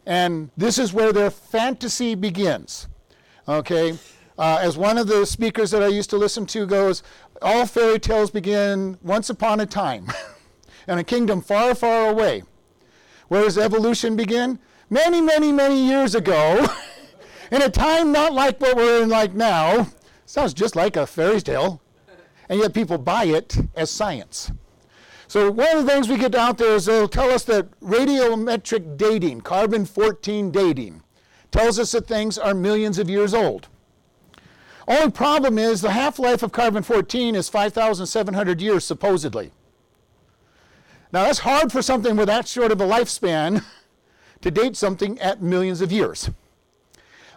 And 0.05 0.51
this 0.55 0.77
is 0.77 0.93
where 0.93 1.11
their 1.11 1.31
fantasy 1.31 2.13
begins. 2.13 2.87
Okay? 3.47 3.97
Uh, 4.37 4.59
as 4.61 4.77
one 4.77 4.97
of 4.97 5.07
the 5.07 5.25
speakers 5.25 5.71
that 5.71 5.81
I 5.81 5.87
used 5.87 6.09
to 6.09 6.17
listen 6.17 6.45
to 6.47 6.65
goes, 6.65 7.03
all 7.41 7.65
fairy 7.65 7.99
tales 7.99 8.31
begin 8.31 8.97
once 9.01 9.29
upon 9.29 9.61
a 9.61 9.65
time 9.65 10.07
in 10.87 10.97
a 10.97 11.03
kingdom 11.03 11.41
far, 11.41 11.73
far 11.73 12.09
away. 12.09 12.43
Where 13.29 13.43
does 13.43 13.57
evolution 13.57 14.15
begin? 14.15 14.59
Many, 14.89 15.21
many, 15.21 15.51
many 15.51 15.85
years 15.85 16.15
ago, 16.15 16.67
in 17.51 17.61
a 17.61 17.69
time 17.69 18.11
not 18.11 18.33
like 18.33 18.59
what 18.59 18.75
we're 18.75 19.03
in 19.03 19.09
like 19.09 19.33
now. 19.33 19.87
Sounds 20.25 20.53
just 20.53 20.75
like 20.75 20.95
a 20.95 21.05
fairy 21.05 21.41
tale. 21.41 21.81
And 22.49 22.59
yet 22.59 22.73
people 22.73 22.97
buy 22.97 23.25
it 23.25 23.57
as 23.75 23.89
science. 23.89 24.51
So 25.27 25.49
one 25.49 25.77
of 25.77 25.85
the 25.85 25.91
things 25.91 26.07
we 26.07 26.17
get 26.17 26.35
out 26.35 26.57
there 26.57 26.75
is 26.75 26.85
they'll 26.85 27.07
tell 27.07 27.31
us 27.31 27.43
that 27.45 27.79
radiometric 27.79 28.97
dating, 28.97 29.41
carbon 29.41 29.85
14 29.85 30.51
dating, 30.51 31.01
tells 31.51 31.79
us 31.79 31.91
that 31.93 32.07
things 32.07 32.37
are 32.37 32.53
millions 32.53 32.99
of 32.99 33.09
years 33.09 33.33
old. 33.33 33.67
Only 34.87 35.11
problem 35.11 35.57
is 35.57 35.81
the 35.81 35.91
half-life 35.91 36.43
of 36.43 36.51
carbon 36.51 36.83
14 36.83 37.33
is 37.35 37.49
5,700 37.49 38.61
years 38.61 38.85
supposedly. 38.85 39.51
Now 41.11 41.23
that's 41.23 41.39
hard 41.39 41.71
for 41.71 41.81
something 41.81 42.15
with 42.15 42.27
that 42.27 42.47
short 42.47 42.71
of 42.71 42.81
a 42.81 42.85
lifespan 42.85 43.63
to 44.41 44.51
date 44.51 44.75
something 44.75 45.19
at 45.19 45.41
millions 45.41 45.81
of 45.81 45.91
years. 45.91 46.29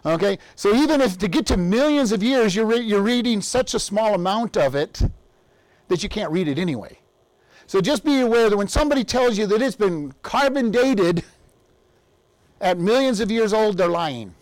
Okay, 0.05 0.37
so 0.55 0.73
even 0.73 1.01
if 1.01 1.17
to 1.17 1.27
get 1.27 1.45
to 1.47 1.57
millions 1.57 2.11
of 2.11 2.23
years, 2.23 2.55
you're, 2.55 2.65
re- 2.65 2.79
you're 2.79 3.01
reading 3.01 3.41
such 3.41 3.73
a 3.73 3.79
small 3.79 4.13
amount 4.13 4.55
of 4.55 4.75
it 4.75 5.01
that 5.89 6.03
you 6.03 6.09
can't 6.09 6.31
read 6.31 6.47
it 6.47 6.57
anyway. 6.57 6.97
So 7.67 7.81
just 7.81 8.03
be 8.03 8.21
aware 8.21 8.49
that 8.49 8.57
when 8.57 8.67
somebody 8.67 9.03
tells 9.03 9.37
you 9.37 9.45
that 9.47 9.61
it's 9.61 9.75
been 9.75 10.13
carbon 10.21 10.71
dated 10.71 11.23
at 12.61 12.77
millions 12.77 13.19
of 13.19 13.29
years 13.29 13.53
old, 13.53 13.77
they're 13.77 13.87
lying. 13.87 14.33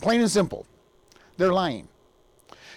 Plain 0.00 0.20
and 0.20 0.30
simple. 0.30 0.66
They're 1.38 1.52
lying. 1.52 1.88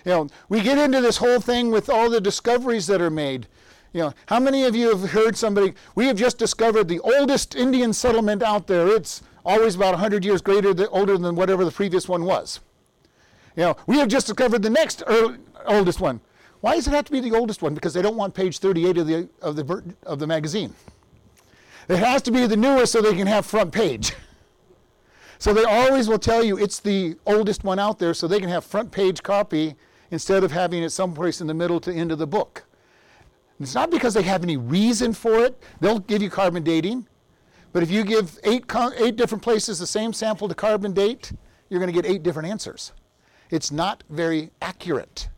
You 0.05 0.11
know, 0.11 0.27
we 0.49 0.61
get 0.61 0.77
into 0.77 1.01
this 1.01 1.17
whole 1.17 1.39
thing 1.39 1.69
with 1.69 1.89
all 1.89 2.09
the 2.09 2.21
discoveries 2.21 2.87
that 2.87 3.01
are 3.01 3.11
made. 3.11 3.47
You 3.93 4.01
know, 4.01 4.13
how 4.27 4.39
many 4.39 4.63
of 4.63 4.75
you 4.75 4.95
have 4.95 5.11
heard 5.11 5.35
somebody, 5.35 5.73
we 5.95 6.07
have 6.07 6.15
just 6.15 6.37
discovered 6.37 6.87
the 6.87 6.99
oldest 6.99 7.55
Indian 7.55 7.91
settlement 7.91 8.41
out 8.41 8.67
there. 8.67 8.87
It's 8.87 9.21
always 9.45 9.75
about 9.75 9.91
100 9.91 10.23
years 10.23 10.41
greater, 10.41 10.73
than, 10.73 10.87
older 10.91 11.17
than 11.17 11.35
whatever 11.35 11.65
the 11.65 11.71
previous 11.71 12.07
one 12.07 12.23
was. 12.23 12.61
You 13.57 13.63
know, 13.63 13.77
we 13.87 13.97
have 13.97 14.07
just 14.07 14.27
discovered 14.27 14.61
the 14.61 14.69
next 14.69 15.03
early, 15.07 15.39
oldest 15.65 15.99
one. 15.99 16.21
Why 16.61 16.75
does 16.75 16.87
it 16.87 16.91
have 16.91 17.05
to 17.05 17.11
be 17.11 17.19
the 17.19 17.35
oldest 17.35 17.61
one? 17.61 17.73
Because 17.73 17.93
they 17.93 18.01
don't 18.01 18.15
want 18.15 18.33
page 18.33 18.59
38 18.59 18.97
of 18.97 19.07
the, 19.07 19.29
of 19.41 19.55
the, 19.55 19.95
of 20.03 20.19
the 20.19 20.27
magazine. 20.27 20.73
It 21.89 21.97
has 21.97 22.21
to 22.23 22.31
be 22.31 22.47
the 22.47 22.55
newest 22.55 22.93
so 22.93 23.01
they 23.01 23.15
can 23.15 23.27
have 23.27 23.45
front 23.45 23.71
page. 23.71 24.13
So 25.41 25.55
they 25.55 25.63
always 25.63 26.07
will 26.07 26.19
tell 26.19 26.43
you 26.43 26.55
it's 26.55 26.79
the 26.79 27.15
oldest 27.25 27.63
one 27.63 27.79
out 27.79 27.97
there 27.97 28.13
so 28.13 28.27
they 28.27 28.39
can 28.39 28.49
have 28.49 28.63
front 28.63 28.91
page 28.91 29.23
copy 29.23 29.73
instead 30.11 30.43
of 30.43 30.51
having 30.51 30.83
it 30.83 30.91
someplace 30.91 31.41
in 31.41 31.47
the 31.47 31.55
middle 31.55 31.79
to 31.79 31.91
end 31.91 32.11
of 32.11 32.19
the 32.19 32.27
book. 32.27 32.63
It's 33.61 33.75
not 33.75 33.91
because 33.91 34.13
they 34.13 34.23
have 34.23 34.43
any 34.43 34.57
reason 34.57 35.13
for 35.13 35.43
it. 35.43 35.61
They'll 35.79 35.99
give 35.99 36.21
you 36.21 36.29
carbon 36.29 36.63
dating. 36.63 37.07
But 37.73 37.83
if 37.83 37.91
you 37.91 38.03
give 38.03 38.39
eight, 38.43 38.65
eight 38.97 39.15
different 39.15 39.43
places 39.43 39.79
the 39.79 39.87
same 39.87 40.13
sample 40.13 40.47
to 40.47 40.55
carbon 40.55 40.93
date, 40.93 41.31
you're 41.69 41.79
going 41.79 41.93
to 41.93 42.01
get 42.01 42.09
eight 42.09 42.23
different 42.23 42.49
answers. 42.49 42.91
It's 43.49 43.71
not 43.71 44.03
very 44.09 44.51
accurate. 44.61 45.29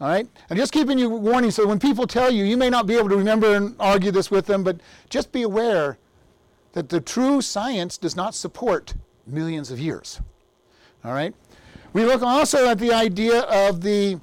All 0.00 0.08
right? 0.08 0.28
I'm 0.50 0.56
just 0.56 0.72
keeping 0.72 0.98
you 0.98 1.08
warning 1.08 1.50
so 1.50 1.66
when 1.66 1.78
people 1.78 2.06
tell 2.06 2.30
you, 2.30 2.44
you 2.44 2.56
may 2.56 2.68
not 2.68 2.86
be 2.86 2.96
able 2.96 3.08
to 3.10 3.16
remember 3.16 3.54
and 3.54 3.76
argue 3.78 4.10
this 4.10 4.30
with 4.30 4.46
them, 4.46 4.64
but 4.64 4.80
just 5.08 5.32
be 5.32 5.42
aware 5.42 5.98
that 6.72 6.88
the 6.88 7.00
true 7.00 7.40
science 7.40 7.96
does 7.96 8.16
not 8.16 8.34
support 8.34 8.94
millions 9.26 9.70
of 9.70 9.78
years. 9.78 10.20
All 11.04 11.12
right? 11.12 11.34
We 11.92 12.04
look 12.04 12.22
also 12.22 12.68
at 12.68 12.78
the 12.78 12.92
idea 12.92 13.42
of 13.42 13.82
the 13.82 14.18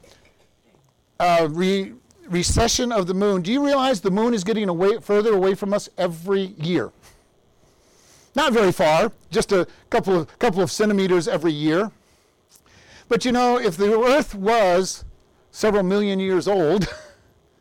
uh, 1.19 1.48
re- 1.50 1.93
recession 2.30 2.92
of 2.92 3.08
the 3.08 3.14
moon. 3.14 3.42
Do 3.42 3.52
you 3.52 3.66
realize 3.66 4.02
the 4.02 4.12
moon 4.12 4.34
is 4.34 4.44
getting 4.44 4.70
away, 4.70 5.00
further 5.00 5.34
away 5.34 5.56
from 5.56 5.74
us 5.74 5.90
every 5.98 6.54
year? 6.58 6.92
Not 8.36 8.54
very 8.54 8.72
far, 8.72 9.12
just 9.32 9.52
a 9.52 9.68
couple 9.90 10.22
of, 10.22 10.40
couple 10.40 10.62
of 10.62 10.72
centimeters 10.72 11.28
every 11.28 11.52
year. 11.52 11.92
But 13.08 13.26
you 13.26 13.32
know, 13.32 13.60
if 13.60 13.76
the 13.76 14.00
Earth 14.00 14.36
was 14.36 15.04
several 15.52 15.84
million 15.84 16.20
years 16.20 16.48
old, 16.48 16.88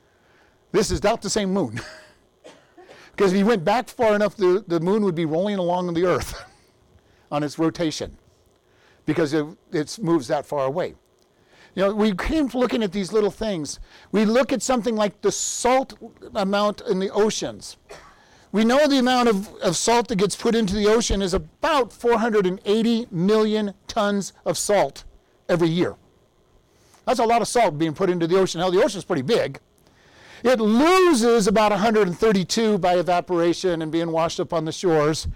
this 0.72 0.90
is 0.90 1.02
not 1.02 1.22
the 1.22 1.30
same 1.30 1.52
moon. 1.52 1.80
because 3.16 3.32
if 3.32 3.38
you 3.38 3.46
went 3.46 3.64
back 3.64 3.88
far 3.88 4.14
enough, 4.14 4.36
the, 4.36 4.62
the 4.68 4.78
moon 4.78 5.02
would 5.04 5.14
be 5.14 5.24
rolling 5.24 5.56
along 5.56 5.92
the 5.94 6.04
Earth 6.04 6.44
on 7.32 7.42
its 7.42 7.58
rotation 7.58 8.16
because 9.06 9.32
it, 9.32 9.46
it 9.72 9.98
moves 10.00 10.28
that 10.28 10.44
far 10.44 10.66
away. 10.66 10.94
You 11.78 11.84
know, 11.84 11.94
we 11.94 12.12
keep 12.12 12.54
looking 12.54 12.82
at 12.82 12.90
these 12.90 13.12
little 13.12 13.30
things. 13.30 13.78
We 14.10 14.24
look 14.24 14.52
at 14.52 14.62
something 14.62 14.96
like 14.96 15.20
the 15.20 15.30
salt 15.30 15.96
amount 16.34 16.80
in 16.80 16.98
the 16.98 17.08
oceans. 17.10 17.76
We 18.50 18.64
know 18.64 18.88
the 18.88 18.98
amount 18.98 19.28
of, 19.28 19.54
of 19.58 19.76
salt 19.76 20.08
that 20.08 20.16
gets 20.16 20.34
put 20.34 20.56
into 20.56 20.74
the 20.74 20.88
ocean 20.88 21.22
is 21.22 21.34
about 21.34 21.92
480 21.92 23.06
million 23.12 23.74
tons 23.86 24.32
of 24.44 24.58
salt 24.58 25.04
every 25.48 25.68
year. 25.68 25.94
That's 27.06 27.20
a 27.20 27.24
lot 27.24 27.42
of 27.42 27.46
salt 27.46 27.78
being 27.78 27.94
put 27.94 28.10
into 28.10 28.26
the 28.26 28.40
ocean. 28.40 28.60
Now, 28.60 28.70
the 28.70 28.82
ocean's 28.82 29.04
pretty 29.04 29.22
big. 29.22 29.60
It 30.42 30.58
loses 30.58 31.46
about 31.46 31.70
132 31.70 32.78
by 32.78 32.94
evaporation 32.96 33.82
and 33.82 33.92
being 33.92 34.10
washed 34.10 34.40
up 34.40 34.52
on 34.52 34.64
the 34.64 34.72
shores. 34.72 35.28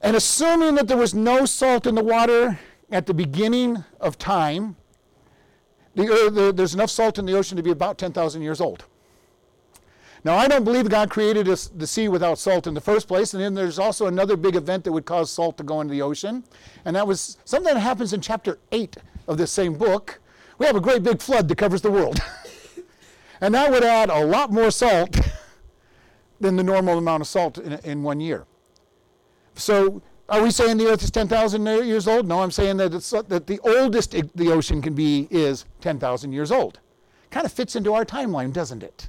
And 0.00 0.14
assuming 0.14 0.76
that 0.76 0.86
there 0.86 0.96
was 0.96 1.12
no 1.12 1.44
salt 1.44 1.88
in 1.88 1.96
the 1.96 2.04
water 2.04 2.60
at 2.92 3.06
the 3.06 3.14
beginning 3.14 3.82
of 3.98 4.16
time, 4.16 4.76
the, 5.94 6.30
the, 6.32 6.52
there's 6.54 6.74
enough 6.74 6.90
salt 6.90 7.18
in 7.18 7.26
the 7.26 7.34
ocean 7.34 7.56
to 7.56 7.62
be 7.62 7.70
about 7.70 7.98
10,000 7.98 8.42
years 8.42 8.60
old. 8.60 8.84
Now, 10.24 10.36
I 10.36 10.46
don't 10.46 10.62
believe 10.62 10.88
God 10.88 11.10
created 11.10 11.46
the 11.46 11.86
sea 11.86 12.08
without 12.08 12.38
salt 12.38 12.68
in 12.68 12.74
the 12.74 12.80
first 12.80 13.08
place. 13.08 13.34
And 13.34 13.42
then 13.42 13.54
there's 13.54 13.78
also 13.78 14.06
another 14.06 14.36
big 14.36 14.54
event 14.54 14.84
that 14.84 14.92
would 14.92 15.04
cause 15.04 15.30
salt 15.30 15.56
to 15.58 15.64
go 15.64 15.80
into 15.80 15.92
the 15.92 16.02
ocean. 16.02 16.44
And 16.84 16.94
that 16.94 17.06
was 17.06 17.38
something 17.44 17.74
that 17.74 17.80
happens 17.80 18.12
in 18.12 18.20
chapter 18.20 18.58
8 18.70 18.96
of 19.26 19.36
this 19.36 19.50
same 19.50 19.74
book. 19.74 20.20
We 20.58 20.66
have 20.66 20.76
a 20.76 20.80
great 20.80 21.02
big 21.02 21.20
flood 21.20 21.48
that 21.48 21.58
covers 21.58 21.82
the 21.82 21.90
world. 21.90 22.20
and 23.40 23.52
that 23.54 23.72
would 23.72 23.82
add 23.82 24.10
a 24.10 24.24
lot 24.24 24.52
more 24.52 24.70
salt 24.70 25.18
than 26.40 26.54
the 26.54 26.62
normal 26.62 26.98
amount 26.98 27.22
of 27.22 27.26
salt 27.26 27.58
in, 27.58 27.72
in 27.84 28.02
one 28.04 28.20
year. 28.20 28.46
So, 29.54 30.02
are 30.32 30.42
we 30.42 30.50
saying 30.50 30.78
the 30.78 30.88
earth 30.88 31.04
is 31.04 31.12
10,000 31.12 31.64
years 31.64 32.08
old? 32.08 32.26
No, 32.26 32.42
I'm 32.42 32.50
saying 32.50 32.78
that, 32.78 32.90
that 33.28 33.46
the 33.46 33.60
oldest 33.60 34.16
the 34.34 34.50
ocean 34.50 34.82
can 34.82 34.94
be 34.94 35.28
is 35.30 35.66
10,000 35.80 36.32
years 36.32 36.50
old. 36.50 36.80
Kind 37.30 37.46
of 37.46 37.52
fits 37.52 37.76
into 37.76 37.94
our 37.94 38.04
timeline, 38.04 38.52
doesn't 38.52 38.82
it? 38.82 39.08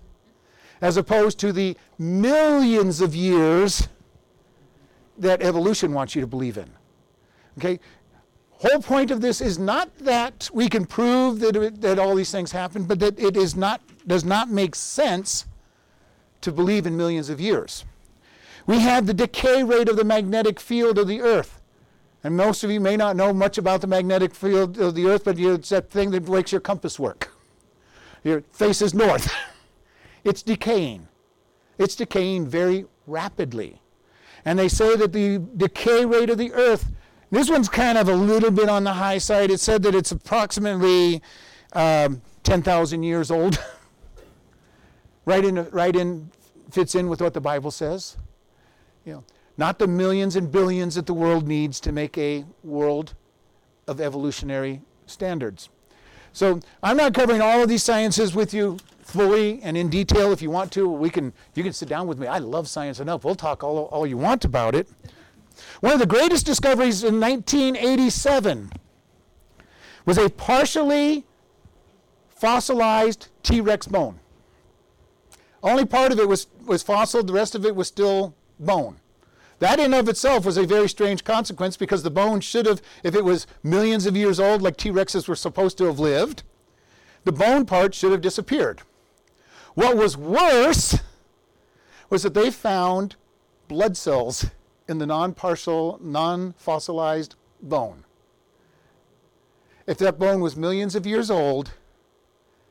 as 0.83 0.97
opposed 0.97 1.39
to 1.39 1.53
the 1.53 1.77
millions 1.97 2.99
of 2.99 3.15
years 3.15 3.87
that 5.17 5.41
evolution 5.41 5.93
wants 5.93 6.13
you 6.13 6.19
to 6.19 6.27
believe 6.27 6.57
in. 6.57 6.69
Okay? 7.57 7.79
Whole 8.51 8.81
point 8.81 9.09
of 9.09 9.21
this 9.21 9.39
is 9.39 9.57
not 9.57 9.97
that 9.99 10.49
we 10.53 10.67
can 10.67 10.85
prove 10.85 11.39
that, 11.39 11.55
it, 11.55 11.79
that 11.79 11.99
all 11.99 12.13
these 12.15 12.31
things 12.31 12.51
happen, 12.51 12.83
but 12.83 12.99
that 12.99 13.17
it 13.17 13.37
is 13.37 13.55
not, 13.55 13.81
does 14.07 14.25
not 14.25 14.49
make 14.49 14.75
sense 14.75 15.45
to 16.41 16.51
believe 16.51 16.85
in 16.85 16.97
millions 16.97 17.29
of 17.29 17.39
years. 17.39 17.85
We 18.65 18.79
have 18.79 19.05
the 19.05 19.13
decay 19.13 19.63
rate 19.63 19.89
of 19.89 19.97
the 19.97 20.03
magnetic 20.03 20.59
field 20.59 20.97
of 20.97 21.07
the 21.07 21.21
Earth. 21.21 21.61
And 22.23 22.37
most 22.37 22.63
of 22.63 22.71
you 22.71 22.79
may 22.79 22.95
not 22.95 23.15
know 23.15 23.33
much 23.33 23.57
about 23.57 23.81
the 23.81 23.87
magnetic 23.87 24.33
field 24.33 24.77
of 24.79 24.95
the 24.95 25.07
Earth, 25.07 25.25
but 25.25 25.37
it's 25.37 25.69
that 25.69 25.89
thing 25.89 26.11
that 26.11 26.27
makes 26.27 26.51
your 26.51 26.61
compass 26.61 26.97
work. 26.97 27.31
Your 28.23 28.41
face 28.51 28.81
is 28.81 28.93
north. 28.93 29.33
It's 30.25 30.41
decaying. 30.41 31.09
It's 31.77 31.95
decaying 31.95 32.47
very 32.47 32.85
rapidly. 33.07 33.81
And 34.45 34.57
they 34.57 34.69
say 34.69 34.95
that 34.95 35.11
the 35.11 35.39
decay 35.57 36.05
rate 36.05 36.29
of 36.29 36.37
the 36.37 36.53
earth, 36.53 36.91
this 37.31 37.49
one's 37.49 37.67
kind 37.69 37.97
of 37.97 38.07
a 38.07 38.15
little 38.15 38.51
bit 38.51 38.69
on 38.69 38.83
the 38.83 38.93
high 38.93 39.17
side. 39.17 39.51
It 39.51 39.59
said 39.59 39.83
that 39.83 39.95
it's 39.95 40.11
approximately 40.11 41.21
um, 41.73 42.21
10,000 42.43 43.03
years 43.03 43.31
old. 43.31 43.61
right 45.25 45.43
in, 45.43 45.69
right 45.71 45.95
in, 45.95 46.29
fits 46.71 46.95
in 46.95 47.09
with 47.09 47.21
what 47.21 47.33
the 47.33 47.41
Bible 47.41 47.71
says. 47.71 48.17
You 49.05 49.13
know, 49.13 49.23
not 49.57 49.79
the 49.79 49.87
millions 49.87 50.35
and 50.35 50.51
billions 50.51 50.95
that 50.95 51.05
the 51.05 51.13
world 51.13 51.47
needs 51.47 51.79
to 51.81 51.91
make 51.91 52.17
a 52.17 52.45
world 52.63 53.13
of 53.87 53.99
evolutionary 54.01 54.81
standards. 55.05 55.69
So 56.31 56.59
I'm 56.81 56.97
not 56.97 57.13
covering 57.13 57.41
all 57.41 57.61
of 57.61 57.69
these 57.69 57.83
sciences 57.83 58.33
with 58.33 58.53
you 58.53 58.79
fully 58.99 59.61
and 59.61 59.77
in 59.77 59.89
detail 59.89 60.31
if 60.31 60.41
you 60.41 60.49
want 60.49 60.71
to. 60.71 60.89
We 60.89 61.09
can, 61.09 61.33
you 61.53 61.63
can 61.63 61.73
sit 61.73 61.87
down 61.89 62.07
with 62.07 62.17
me. 62.17 62.25
I 62.25 62.39
love 62.39 62.67
science 62.67 62.99
enough. 62.99 63.23
We'll 63.23 63.35
talk 63.35 63.63
all, 63.63 63.85
all 63.85 64.07
you 64.07 64.17
want 64.17 64.45
about 64.45 64.73
it. 64.73 64.89
One 65.81 65.93
of 65.93 65.99
the 65.99 66.07
greatest 66.07 66.45
discoveries 66.45 67.03
in 67.03 67.19
1987 67.19 68.71
was 70.05 70.17
a 70.17 70.29
partially 70.29 71.25
fossilized 72.29 73.27
T 73.43 73.61
Rex 73.61 73.87
bone. 73.87 74.19
Only 75.61 75.85
part 75.85 76.11
of 76.11 76.19
it 76.19 76.27
was, 76.27 76.47
was 76.65 76.83
fossil, 76.83 77.23
the 77.23 77.31
rest 77.31 77.55
of 77.55 77.65
it 77.65 77.75
was 77.75 77.87
still 77.87 78.35
bone. 78.59 78.99
That 79.59 79.79
in 79.79 79.93
of 79.93 80.09
itself 80.09 80.45
was 80.45 80.57
a 80.57 80.65
very 80.65 80.89
strange 80.89 81.23
consequence 81.23 81.77
because 81.77 82.03
the 82.03 82.11
bone 82.11 82.41
should 82.41 82.65
have, 82.65 82.81
if 83.03 83.15
it 83.15 83.23
was 83.23 83.47
millions 83.61 84.05
of 84.05 84.17
years 84.17 84.39
old 84.39 84.61
like 84.61 84.77
T 84.77 84.89
Rexes 84.89 85.27
were 85.27 85.35
supposed 85.35 85.77
to 85.77 85.85
have 85.85 85.99
lived, 85.99 86.43
the 87.23 87.31
bone 87.31 87.65
part 87.65 87.95
should 87.95 88.11
have 88.11 88.21
disappeared. 88.21 88.81
What 89.75 89.95
was 89.95 90.17
worse 90.17 90.99
was 92.09 92.23
that 92.23 92.33
they 92.33 92.51
found 92.51 93.15
blood 93.67 93.95
cells 93.95 94.47
in 94.87 94.97
the 94.97 95.05
non-partial, 95.05 95.97
non-fossilized 96.01 97.35
bone. 97.61 98.03
If 99.87 99.97
that 99.99 100.19
bone 100.19 100.41
was 100.41 100.55
millions 100.55 100.95
of 100.95 101.07
years 101.07 101.31
old, 101.31 101.71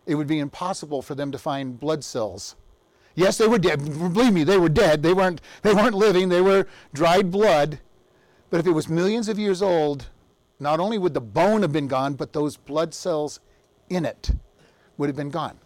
it 0.06 0.14
would 0.14 0.26
be 0.26 0.38
impossible 0.38 1.02
for 1.02 1.14
them 1.14 1.32
to 1.32 1.38
find 1.38 1.80
blood 1.80 2.04
cells. 2.04 2.54
Yes, 3.14 3.38
they 3.38 3.46
were 3.46 3.58
dead. 3.58 3.84
Believe 3.84 4.32
me, 4.32 4.44
they 4.44 4.58
were 4.58 4.68
dead. 4.68 5.02
They 5.02 5.12
weren't, 5.12 5.40
they 5.62 5.74
weren't 5.74 5.94
living. 5.94 6.28
They 6.28 6.40
were 6.40 6.66
dried 6.92 7.30
blood. 7.30 7.80
But 8.50 8.60
if 8.60 8.66
it 8.66 8.72
was 8.72 8.88
millions 8.88 9.28
of 9.28 9.38
years 9.38 9.62
old, 9.62 10.06
not 10.58 10.80
only 10.80 10.98
would 10.98 11.14
the 11.14 11.20
bone 11.20 11.62
have 11.62 11.72
been 11.72 11.88
gone, 11.88 12.14
but 12.14 12.32
those 12.32 12.56
blood 12.56 12.94
cells 12.94 13.40
in 13.88 14.04
it 14.04 14.30
would 14.96 15.08
have 15.08 15.16
been 15.16 15.30
gone. 15.30 15.58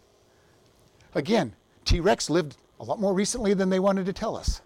Again, 1.14 1.54
T 1.84 2.00
Rex 2.00 2.28
lived 2.30 2.56
a 2.80 2.84
lot 2.84 3.00
more 3.00 3.14
recently 3.14 3.54
than 3.54 3.70
they 3.70 3.80
wanted 3.80 4.06
to 4.06 4.12
tell 4.12 4.36
us. 4.36 4.60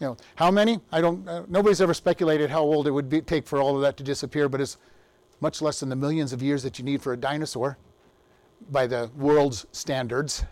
You 0.00 0.08
know, 0.08 0.16
how 0.34 0.50
many? 0.50 0.80
I 0.92 1.00
don't. 1.00 1.26
Uh, 1.26 1.44
nobody's 1.48 1.80
ever 1.80 1.94
speculated 1.94 2.50
how 2.50 2.62
old 2.62 2.86
it 2.86 2.90
would 2.90 3.08
be, 3.08 3.22
take 3.22 3.46
for 3.46 3.60
all 3.60 3.74
of 3.76 3.82
that 3.82 3.96
to 3.96 4.04
disappear, 4.04 4.48
but 4.48 4.60
it's 4.60 4.76
much 5.40 5.62
less 5.62 5.80
than 5.80 5.88
the 5.88 5.96
millions 5.96 6.32
of 6.32 6.42
years 6.42 6.62
that 6.62 6.78
you 6.78 6.84
need 6.84 7.00
for 7.02 7.12
a 7.12 7.16
dinosaur, 7.16 7.78
by 8.70 8.86
the 8.86 9.10
world's 9.16 9.66
standards. 9.72 10.44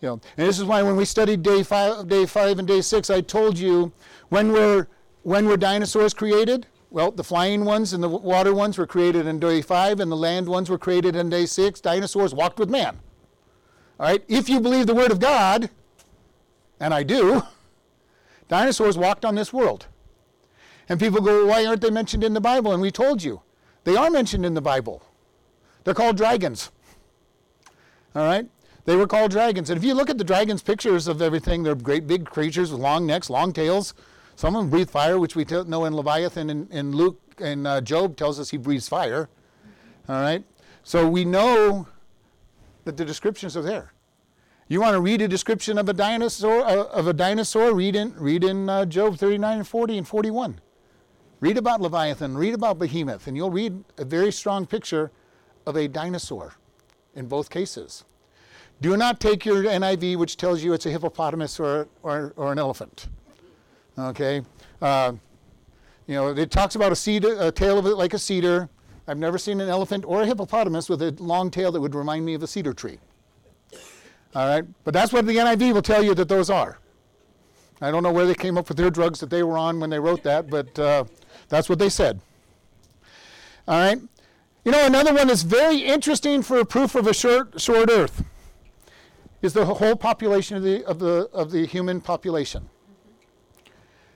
You 0.00 0.08
know, 0.08 0.20
and 0.36 0.48
this 0.48 0.58
is 0.58 0.64
why 0.64 0.82
when 0.82 0.96
we 0.96 1.04
studied 1.04 1.42
day 1.42 1.62
five, 1.62 2.08
day 2.08 2.26
five 2.26 2.58
and 2.58 2.68
day 2.68 2.80
six, 2.82 3.08
I 3.08 3.20
told 3.20 3.58
you 3.58 3.92
when 4.28 4.52
were 4.52 4.88
when 5.22 5.46
were 5.46 5.56
dinosaurs 5.56 6.14
created? 6.14 6.66
Well, 6.90 7.10
the 7.10 7.24
flying 7.24 7.64
ones 7.64 7.92
and 7.92 8.02
the 8.02 8.08
water 8.08 8.54
ones 8.54 8.78
were 8.78 8.86
created 8.86 9.26
in 9.26 9.40
day 9.40 9.60
five, 9.62 9.98
and 10.00 10.10
the 10.10 10.16
land 10.16 10.48
ones 10.48 10.70
were 10.70 10.78
created 10.78 11.16
in 11.16 11.30
day 11.30 11.46
six. 11.46 11.80
Dinosaurs 11.80 12.34
walked 12.34 12.58
with 12.58 12.70
man. 12.70 13.00
All 13.98 14.06
right, 14.06 14.22
if 14.28 14.48
you 14.48 14.60
believe 14.60 14.86
the 14.86 14.94
Word 14.94 15.10
of 15.10 15.18
God, 15.18 15.70
and 16.78 16.92
I 16.92 17.02
do, 17.02 17.42
dinosaurs 18.48 18.98
walked 18.98 19.24
on 19.24 19.34
this 19.34 19.52
world. 19.52 19.86
And 20.88 21.00
people 21.00 21.20
go, 21.20 21.46
why 21.46 21.64
aren't 21.64 21.80
they 21.80 21.90
mentioned 21.90 22.22
in 22.22 22.34
the 22.34 22.40
Bible? 22.40 22.72
And 22.72 22.80
we 22.80 22.90
told 22.90 23.22
you, 23.22 23.40
they 23.84 23.96
are 23.96 24.10
mentioned 24.10 24.46
in 24.46 24.54
the 24.54 24.60
Bible. 24.60 25.02
They're 25.84 25.94
called 25.94 26.16
dragons. 26.16 26.70
All 28.14 28.24
right? 28.24 28.48
They 28.86 28.94
were 28.94 29.08
called 29.08 29.32
dragons. 29.32 29.68
And 29.68 29.76
if 29.76 29.84
you 29.84 29.94
look 29.94 30.08
at 30.08 30.16
the 30.16 30.24
dragons' 30.24 30.62
pictures 30.62 31.08
of 31.08 31.20
everything, 31.20 31.64
they're 31.64 31.74
great 31.74 32.06
big 32.06 32.24
creatures 32.24 32.70
with 32.70 32.80
long 32.80 33.04
necks, 33.04 33.28
long 33.28 33.52
tails. 33.52 33.94
Some 34.36 34.54
of 34.54 34.62
them 34.62 34.70
breathe 34.70 34.88
fire, 34.88 35.18
which 35.18 35.34
we 35.34 35.44
know 35.44 35.84
in 35.84 35.94
Leviathan 35.94 36.50
and 36.50 36.70
in 36.70 36.92
Luke 36.92 37.20
and 37.38 37.66
uh, 37.66 37.80
Job 37.80 38.16
tells 38.16 38.38
us 38.38 38.50
he 38.50 38.56
breathes 38.56 38.88
fire. 38.88 39.28
All 40.08 40.20
right? 40.20 40.44
So 40.84 41.08
we 41.08 41.24
know 41.24 41.88
that 42.84 42.96
the 42.96 43.04
descriptions 43.04 43.56
are 43.56 43.62
there. 43.62 43.92
You 44.68 44.80
want 44.80 44.94
to 44.94 45.00
read 45.00 45.20
a 45.20 45.28
description 45.28 45.78
of 45.78 45.88
a 45.88 45.92
dinosaur? 45.92 46.64
Uh, 46.64 46.84
of 46.84 47.08
a 47.08 47.12
dinosaur? 47.12 47.74
Read 47.74 47.96
in 47.96 48.14
read 48.16 48.44
in 48.44 48.68
uh, 48.68 48.84
Job 48.84 49.16
39 49.16 49.58
and 49.58 49.68
40 49.68 49.98
and 49.98 50.06
41. 50.08 50.60
Read 51.40 51.58
about 51.58 51.80
Leviathan. 51.80 52.36
Read 52.36 52.54
about 52.54 52.78
Behemoth, 52.78 53.26
and 53.26 53.36
you'll 53.36 53.50
read 53.50 53.84
a 53.98 54.04
very 54.04 54.32
strong 54.32 54.66
picture 54.66 55.10
of 55.66 55.76
a 55.76 55.88
dinosaur 55.88 56.54
in 57.14 57.26
both 57.26 57.50
cases. 57.50 58.04
Do 58.80 58.96
not 58.96 59.20
take 59.20 59.44
your 59.44 59.64
NIV, 59.64 60.16
which 60.16 60.36
tells 60.36 60.62
you 60.62 60.72
it's 60.72 60.86
a 60.86 60.90
hippopotamus 60.90 61.58
or 61.58 61.88
or, 62.02 62.32
or 62.36 62.52
an 62.52 62.58
elephant. 62.58 63.08
Okay. 63.98 64.42
Uh, 64.82 65.12
you 66.06 66.14
know, 66.14 66.28
it 66.28 66.50
talks 66.50 66.74
about 66.74 66.92
a 66.92 66.96
cedar, 66.96 67.36
a 67.40 67.50
tail 67.50 67.78
of 67.78 67.86
it 67.86 67.96
like 67.96 68.14
a 68.14 68.18
cedar, 68.18 68.68
I've 69.08 69.18
never 69.18 69.38
seen 69.38 69.60
an 69.60 69.68
elephant 69.68 70.04
or 70.06 70.22
a 70.22 70.26
hippopotamus 70.26 70.88
with 70.88 71.00
a 71.00 71.12
long 71.22 71.50
tail 71.50 71.70
that 71.72 71.80
would 71.80 71.94
remind 71.94 72.24
me 72.24 72.34
of 72.34 72.42
a 72.42 72.46
cedar 72.46 72.72
tree. 72.72 72.98
All 74.34 74.48
right, 74.48 74.64
but 74.84 74.92
that's 74.92 75.12
what 75.12 75.26
the 75.26 75.36
NIV 75.36 75.72
will 75.72 75.82
tell 75.82 76.02
you 76.02 76.14
that 76.14 76.28
those 76.28 76.50
are. 76.50 76.78
I 77.80 77.90
don't 77.90 78.02
know 78.02 78.12
where 78.12 78.26
they 78.26 78.34
came 78.34 78.58
up 78.58 78.68
with 78.68 78.76
their 78.76 78.90
drugs 78.90 79.20
that 79.20 79.30
they 79.30 79.42
were 79.42 79.56
on 79.56 79.80
when 79.80 79.90
they 79.90 79.98
wrote 79.98 80.22
that, 80.24 80.50
but 80.50 80.78
uh, 80.78 81.04
that's 81.48 81.68
what 81.68 81.78
they 81.78 81.88
said. 81.88 82.20
All 83.68 83.78
right. 83.78 84.00
You 84.64 84.72
know, 84.72 84.84
another 84.84 85.14
one 85.14 85.28
that's 85.28 85.42
very 85.42 85.78
interesting 85.78 86.42
for 86.42 86.58
a 86.58 86.64
proof 86.64 86.94
of 86.94 87.06
a 87.06 87.14
short, 87.14 87.60
short 87.60 87.88
Earth 87.90 88.24
is 89.46 89.52
the 89.52 89.64
whole 89.64 89.96
population 89.96 90.56
of 90.56 90.62
the, 90.64 90.84
of 90.86 90.98
the, 90.98 91.30
of 91.32 91.50
the 91.52 91.64
human 91.64 92.00
population. 92.00 92.68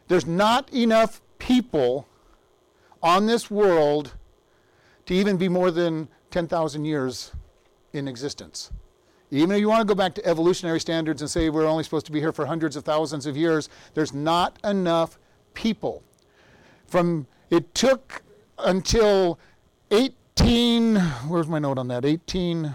There's 0.08 0.26
not 0.26 0.70
enough 0.74 1.22
people 1.38 2.08
on 3.00 3.26
this 3.26 3.48
world 3.48 4.14
to 5.06 5.14
even 5.14 5.36
be 5.36 5.48
more 5.48 5.70
than 5.70 6.08
10,000 6.32 6.84
years 6.84 7.32
in 7.92 8.08
existence. 8.08 8.72
Even 9.30 9.52
if 9.52 9.60
you 9.60 9.68
want 9.68 9.80
to 9.80 9.86
go 9.86 9.94
back 9.94 10.14
to 10.16 10.26
evolutionary 10.26 10.80
standards 10.80 11.22
and 11.22 11.30
say 11.30 11.48
we're 11.48 11.64
only 11.64 11.84
supposed 11.84 12.06
to 12.06 12.12
be 12.12 12.18
here 12.18 12.32
for 12.32 12.46
hundreds 12.46 12.74
of 12.74 12.84
thousands 12.84 13.24
of 13.26 13.36
years, 13.36 13.68
there's 13.94 14.12
not 14.12 14.58
enough 14.64 15.16
people. 15.54 16.02
From 16.86 17.28
it 17.50 17.72
took 17.72 18.22
until 18.58 19.38
18 19.92 20.96
where's 21.28 21.46
my 21.46 21.60
note 21.60 21.78
on 21.78 21.86
that? 21.88 22.04
18 22.04 22.74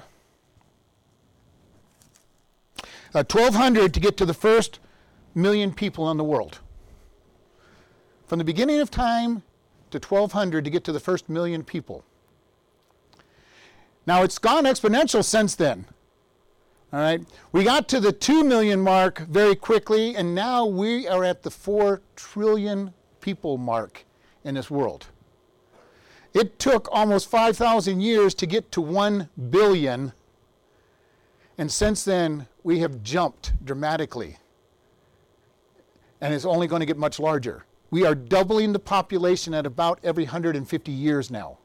uh, 3.16 3.24
1200 3.24 3.94
to 3.94 4.00
get 4.02 4.18
to 4.18 4.26
the 4.26 4.34
first 4.34 4.80
million 5.34 5.74
people 5.74 6.12
in 6.12 6.18
the 6.18 6.24
world. 6.24 6.60
From 8.28 8.40
the 8.40 8.46
beginning 8.46 8.82
of 8.82 8.92
time 8.92 9.42
to 9.92 10.00
1200 10.00 10.66
to 10.66 10.70
get 10.70 10.84
to 10.84 10.92
the 10.92 11.00
first 11.00 11.30
million 11.30 11.64
people. 11.64 12.04
Now 14.06 14.24
it's 14.24 14.38
gone 14.38 14.66
exponential 14.66 15.24
since 15.24 15.56
then. 15.56 15.86
All 16.92 17.00
right. 17.00 17.22
We 17.54 17.64
got 17.64 17.88
to 17.90 18.02
the 18.02 18.12
2 18.12 18.44
million 18.44 18.82
mark 18.82 19.20
very 19.20 19.56
quickly, 19.56 20.16
and 20.16 20.36
now 20.36 20.66
we 20.66 21.08
are 21.08 21.24
at 21.24 21.44
the 21.44 21.52
4 21.52 22.02
trillion 22.16 22.94
people 23.22 23.58
mark 23.58 24.06
in 24.44 24.56
this 24.56 24.70
world. 24.70 25.08
It 26.34 26.60
took 26.60 26.90
almost 26.92 27.30
5,000 27.30 28.02
years 28.02 28.34
to 28.36 28.46
get 28.46 28.72
to 28.74 28.82
1 28.82 29.30
billion, 29.50 30.12
and 31.58 31.72
since 31.72 32.04
then 32.04 32.48
we 32.66 32.80
have 32.80 33.04
jumped 33.04 33.54
dramatically. 33.64 34.38
And 36.20 36.34
it's 36.34 36.46
only 36.46 36.66
going 36.66 36.80
to 36.80 36.86
get 36.88 36.98
much 36.98 37.20
larger. 37.20 37.64
We 37.92 38.08
are 38.08 38.16
doubling 38.16 38.74
the 38.74 38.80
population 38.80 39.54
at 39.54 39.68
about 39.68 40.00
every 40.04 40.24
150 40.24 40.92
years 40.92 41.30
now. 41.30 41.60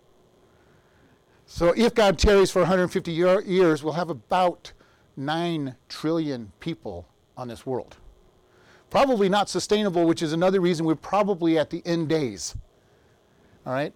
So 1.47 1.73
if 1.75 1.95
God 1.95 2.19
tarries 2.19 2.50
for 2.50 2.59
150 2.61 3.11
year, 3.11 3.40
years, 3.40 3.83
we'll 3.83 3.95
have 3.95 4.11
about 4.11 4.75
9 5.16 5.75
trillion 5.88 6.52
people 6.61 7.09
on 7.35 7.49
this 7.49 7.64
world. 7.64 7.97
Probably 8.90 9.30
not 9.30 9.49
sustainable, 9.49 10.04
which 10.04 10.21
is 10.21 10.35
another 10.35 10.61
reason 10.61 10.85
we're 10.85 10.97
probably 10.97 11.59
at 11.59 11.71
the 11.71 11.83
end 11.87 12.11
days. 12.11 12.54
All 13.64 13.73
right? 13.73 13.95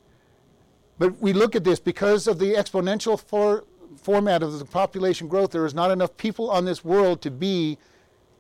But 0.99 1.21
we 1.21 1.35
look 1.35 1.55
at 1.55 1.65
this 1.65 1.81
because 1.81 2.27
of 2.27 2.39
the 2.39 2.55
exponential 2.55 3.21
for, 3.21 3.65
format 3.97 4.43
of 4.43 4.59
the 4.59 4.65
population 4.65 5.29
growth, 5.29 5.51
there 5.51 5.67
is 5.67 5.75
not 5.75 5.91
enough 5.91 6.17
people 6.17 6.51
on 6.51 6.65
this 6.65 6.85
world 6.85 7.21
to 7.23 7.31
be 7.31 7.79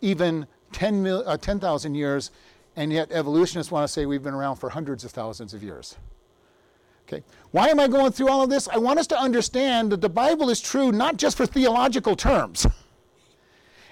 even 0.00 0.46
10,000 0.72 1.26
uh, 1.26 1.36
10, 1.36 1.94
years, 1.94 2.30
and 2.76 2.92
yet 2.92 3.10
evolutionists 3.12 3.70
want 3.70 3.84
to 3.84 3.92
say 3.92 4.06
we've 4.06 4.22
been 4.22 4.34
around 4.34 4.56
for 4.56 4.70
hundreds 4.70 5.04
of 5.04 5.10
thousands 5.12 5.54
of 5.54 5.62
years. 5.62 5.96
Okay. 7.06 7.22
Why 7.50 7.68
am 7.68 7.78
I 7.78 7.86
going 7.86 8.12
through 8.12 8.28
all 8.28 8.42
of 8.42 8.50
this? 8.50 8.66
I 8.68 8.78
want 8.78 8.98
us 8.98 9.06
to 9.08 9.18
understand 9.18 9.92
that 9.92 10.00
the 10.00 10.08
Bible 10.08 10.50
is 10.50 10.60
true 10.60 10.90
not 10.90 11.16
just 11.16 11.36
for 11.36 11.46
theological 11.46 12.16
terms. 12.16 12.66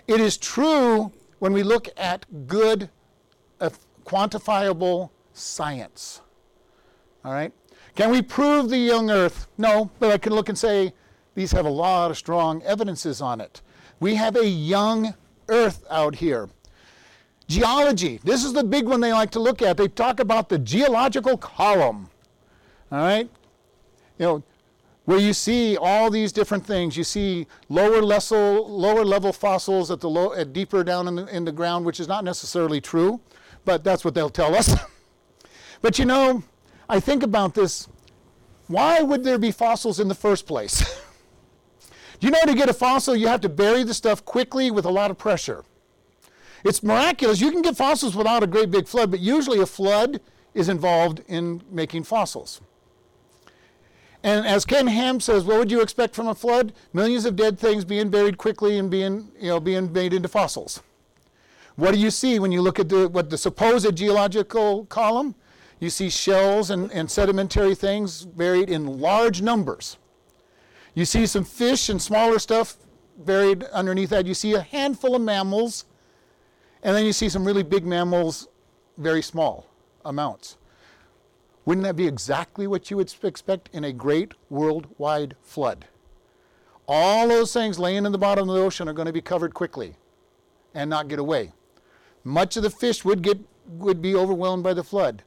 It 0.07 0.21
is 0.21 0.37
true 0.37 1.13
when 1.39 1.53
we 1.53 1.63
look 1.63 1.89
at 1.97 2.27
good, 2.47 2.91
uh, 3.61 3.71
quantifiable 4.05 5.11
science. 5.33 6.21
All 7.25 7.33
right? 7.33 7.53
Can 7.95 8.11
we 8.11 8.23
prove 8.23 8.71
the 8.71 8.79
young 8.79 9.11
earth? 9.11 9.47
No, 9.59 9.91
but 9.99 10.11
I 10.11 10.19
can 10.19 10.33
look 10.33 10.49
and 10.49 10.59
say 10.59 10.93
these 11.35 11.53
have 11.53 11.67
a 11.67 11.71
lot 11.71 12.11
of 12.11 12.19
strong 12.19 12.63
evidences 12.63 13.21
on 13.21 13.41
it. 13.41 13.63
We 14.01 14.15
have 14.17 14.37
a 14.37 14.47
young 14.47 15.15
earth 15.49 15.85
out 15.91 16.17
here. 16.17 16.49
Geology, 17.49 18.21
this 18.25 18.45
is 18.45 18.53
the 18.53 18.65
big 18.65 18.87
one 18.87 19.01
they 19.01 19.13
like 19.13 19.31
to 19.33 19.41
look 19.41 19.63
at. 19.63 19.77
They 19.77 19.89
talk 19.89 20.21
about 20.21 20.49
the 20.49 20.59
geological 20.59 21.37
column. 21.37 22.09
All 22.91 22.99
right? 22.99 23.29
You 24.19 24.27
know, 24.27 24.43
where 25.05 25.19
you 25.19 25.33
see 25.33 25.77
all 25.77 26.11
these 26.11 26.33
different 26.33 26.65
things. 26.65 26.97
You 26.97 27.05
see 27.05 27.47
lower 27.69 28.01
level, 28.03 28.71
lower 28.71 29.05
level 29.05 29.33
fossils 29.33 29.91
at 29.91 30.01
the 30.01 30.09
low, 30.09 30.33
at 30.35 30.53
deeper 30.53 30.85
down 30.85 31.09
in 31.09 31.17
the, 31.17 31.27
in 31.27 31.45
the 31.45 31.53
ground, 31.53 31.85
which 31.85 32.01
is 32.01 32.09
not 32.09 32.25
necessarily 32.25 32.81
true, 32.81 33.21
but 33.65 33.83
that's 33.85 34.05
what 34.05 34.15
they'll 34.15 34.31
tell 34.31 34.55
us. 34.55 34.75
but 35.83 35.99
you 35.99 36.05
know, 36.05 36.43
I 36.89 37.01
think 37.01 37.23
about 37.23 37.55
this. 37.55 37.89
Why 38.69 39.03
would 39.03 39.25
there 39.25 39.39
be 39.39 39.51
fossils 39.51 39.99
in 39.99 40.09
the 40.09 40.15
first 40.15 40.47
place? 40.47 41.01
You 42.23 42.31
know 42.31 42.39
to 42.47 42.55
get 42.55 42.69
a 42.69 42.73
fossil, 42.73 43.17
you 43.17 43.27
have 43.27 43.41
to 43.41 43.49
bury 43.49 43.83
the 43.83 43.93
stuff 43.93 44.25
quickly 44.25 44.71
with 44.71 44.85
a 44.85 44.91
lot 44.91 45.11
of 45.11 45.19
pressure? 45.19 45.65
It's 46.65 46.81
miraculous. 46.81 47.41
You 47.41 47.51
can 47.51 47.63
get 47.63 47.77
fossils 47.77 48.15
without 48.15 48.45
a 48.45 48.47
great 48.47 48.71
big 48.71 48.87
flood, 48.87 49.11
but 49.11 49.19
usually 49.19 49.59
a 49.59 49.67
flood 49.67 50.21
is 50.55 50.69
involved 50.69 51.23
in 51.27 51.63
making 51.69 52.05
fossils. 52.05 52.61
And 54.23 54.47
as 54.47 54.65
Ken 54.65 54.87
Ham 54.87 55.19
says, 55.19 55.43
what 55.43 55.59
would 55.59 55.71
you 55.73 55.81
expect 55.81 56.15
from 56.15 56.29
a 56.29 56.35
flood? 56.37 56.73
Millions 56.93 57.25
of 57.25 57.35
dead 57.35 57.59
things 57.59 57.85
being 57.85 58.09
buried 58.09 58.39
quickly 58.39 58.79
and 58.79 58.89
being, 58.89 59.33
you 59.41 59.49
know, 59.49 59.59
being 59.59 59.93
made 59.93 60.15
into 60.15 60.29
fossils. 60.29 60.81
What 61.75 61.93
do 61.93 61.99
you 61.99 62.13
see 62.13 62.39
when 62.39 62.53
you 62.53 62.63
look 62.63 62.79
at 62.79 62.89
the, 62.89 63.09
what 63.09 63.31
the 63.31 63.39
supposed 63.39 63.97
geological 63.97 64.85
column? 64.85 65.35
You 65.81 65.91
see 65.91 66.09
shells 66.09 66.71
and, 66.71 66.93
and 66.93 67.11
sedimentary 67.11 67.75
things 67.75 68.25
buried 68.25 68.71
in 68.71 69.01
large 69.01 69.43
numbers. 69.43 69.97
You 70.95 71.05
see 71.05 71.27
some 71.27 71.45
fish 71.45 71.89
and 71.89 72.01
smaller 72.01 72.39
stuff 72.39 72.77
buried 73.17 73.65
underneath 73.65 74.11
that. 74.11 74.27
You 74.27 74.35
see 74.35 74.55
a 74.55 74.61
handful 74.61 75.15
of 75.15 75.23
mammals, 75.23 75.85
and 76.83 76.95
then 76.95 77.07
you 77.07 77.13
see 77.13 77.29
some 77.29 77.45
really 77.45 77.63
big 77.63 77.87
mammals, 77.87 78.49
very 78.99 79.23
small 79.23 79.67
amounts. 80.05 80.59
Wouldn't 81.65 81.85
that 81.85 81.97
be 81.97 82.09
exactly 82.09 82.67
what 82.67 82.91
you 82.91 82.97
would 82.97 83.15
expect 83.23 83.71
in 83.73 83.85
a 83.85 83.93
great 83.93 84.35
worldwide 84.51 85.37
flood? 85.43 85.87
All 86.89 87.29
those 87.29 87.53
things 87.53 87.79
laying 87.79 88.05
in 88.05 88.13
the 88.13 88.19
bottom 88.19 88.49
of 88.49 88.55
the 88.55 88.61
ocean 88.61 88.89
are 88.89 88.93
going 88.93 89.07
to 89.07 89.13
be 89.13 89.21
covered 89.21 89.55
quickly 89.55 89.97
and 90.75 90.91
not 90.91 91.09
get 91.09 91.21
away. 91.21 91.53
Much 92.25 92.57
of 92.57 92.65
the 92.65 92.71
fish 92.71 93.05
would 93.05 93.23
get 93.23 93.39
would 93.69 94.03
be 94.03 94.15
overwhelmed 94.15 94.65
by 94.65 94.75
the 94.75 94.83
flood. 94.83 95.23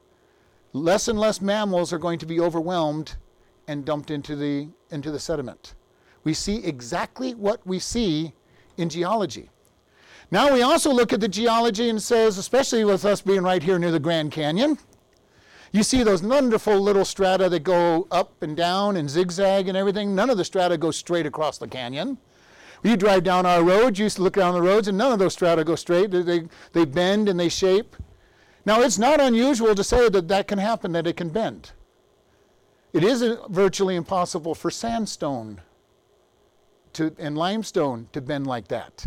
Less 0.74 1.08
and 1.08 1.18
less 1.18 1.40
mammals 1.40 1.92
are 1.92 1.98
going 1.98 2.18
to 2.18 2.26
be 2.26 2.38
overwhelmed 2.38 3.16
and 3.68 3.84
dumped 3.84 4.10
into 4.10 4.36
the 4.36 4.68
into 4.90 5.10
the 5.10 5.18
sediment. 5.18 5.74
We 6.24 6.34
see 6.34 6.64
exactly 6.64 7.34
what 7.34 7.64
we 7.66 7.78
see 7.78 8.32
in 8.76 8.88
geology. 8.88 9.50
Now 10.30 10.52
we 10.52 10.62
also 10.62 10.92
look 10.92 11.12
at 11.12 11.20
the 11.20 11.28
geology 11.28 11.88
and 11.88 12.02
says, 12.02 12.36
especially 12.36 12.84
with 12.84 13.04
us 13.04 13.20
being 13.20 13.42
right 13.42 13.62
here 13.62 13.78
near 13.78 13.92
the 13.92 14.00
Grand 14.00 14.32
Canyon, 14.32 14.76
you 15.72 15.82
see 15.82 16.02
those 16.02 16.22
wonderful 16.22 16.80
little 16.80 17.04
strata 17.04 17.48
that 17.48 17.60
go 17.60 18.08
up 18.10 18.42
and 18.42 18.56
down 18.56 18.96
and 18.96 19.08
zigzag 19.08 19.68
and 19.68 19.76
everything. 19.76 20.14
None 20.14 20.30
of 20.30 20.36
the 20.36 20.44
strata 20.44 20.76
go 20.76 20.90
straight 20.90 21.26
across 21.26 21.58
the 21.58 21.68
canyon. 21.68 22.18
You 22.82 22.96
drive 22.96 23.24
down 23.24 23.46
our 23.46 23.62
roads, 23.62 23.98
you 23.98 24.08
look 24.18 24.34
down 24.34 24.54
the 24.54 24.62
roads, 24.62 24.88
and 24.88 24.98
none 24.98 25.12
of 25.12 25.18
those 25.18 25.32
strata 25.32 25.64
go 25.64 25.76
straight. 25.76 26.10
They, 26.10 26.44
they 26.72 26.84
bend 26.84 27.28
and 27.28 27.38
they 27.38 27.48
shape. 27.48 27.96
Now, 28.64 28.80
it's 28.80 28.98
not 28.98 29.20
unusual 29.20 29.74
to 29.74 29.84
say 29.84 30.08
that 30.08 30.28
that 30.28 30.48
can 30.48 30.58
happen, 30.58 30.92
that 30.92 31.06
it 31.06 31.16
can 31.16 31.28
bend. 31.28 31.72
It 32.96 33.04
is 33.04 33.22
virtually 33.50 33.94
impossible 33.94 34.54
for 34.54 34.70
sandstone 34.70 35.60
to, 36.94 37.14
and 37.18 37.36
limestone 37.36 38.08
to 38.14 38.22
bend 38.22 38.46
like 38.46 38.68
that, 38.68 39.06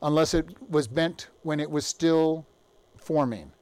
unless 0.00 0.32
it 0.32 0.56
was 0.66 0.88
bent 0.88 1.28
when 1.42 1.60
it 1.60 1.70
was 1.70 1.84
still 1.84 2.46
forming. 2.96 3.52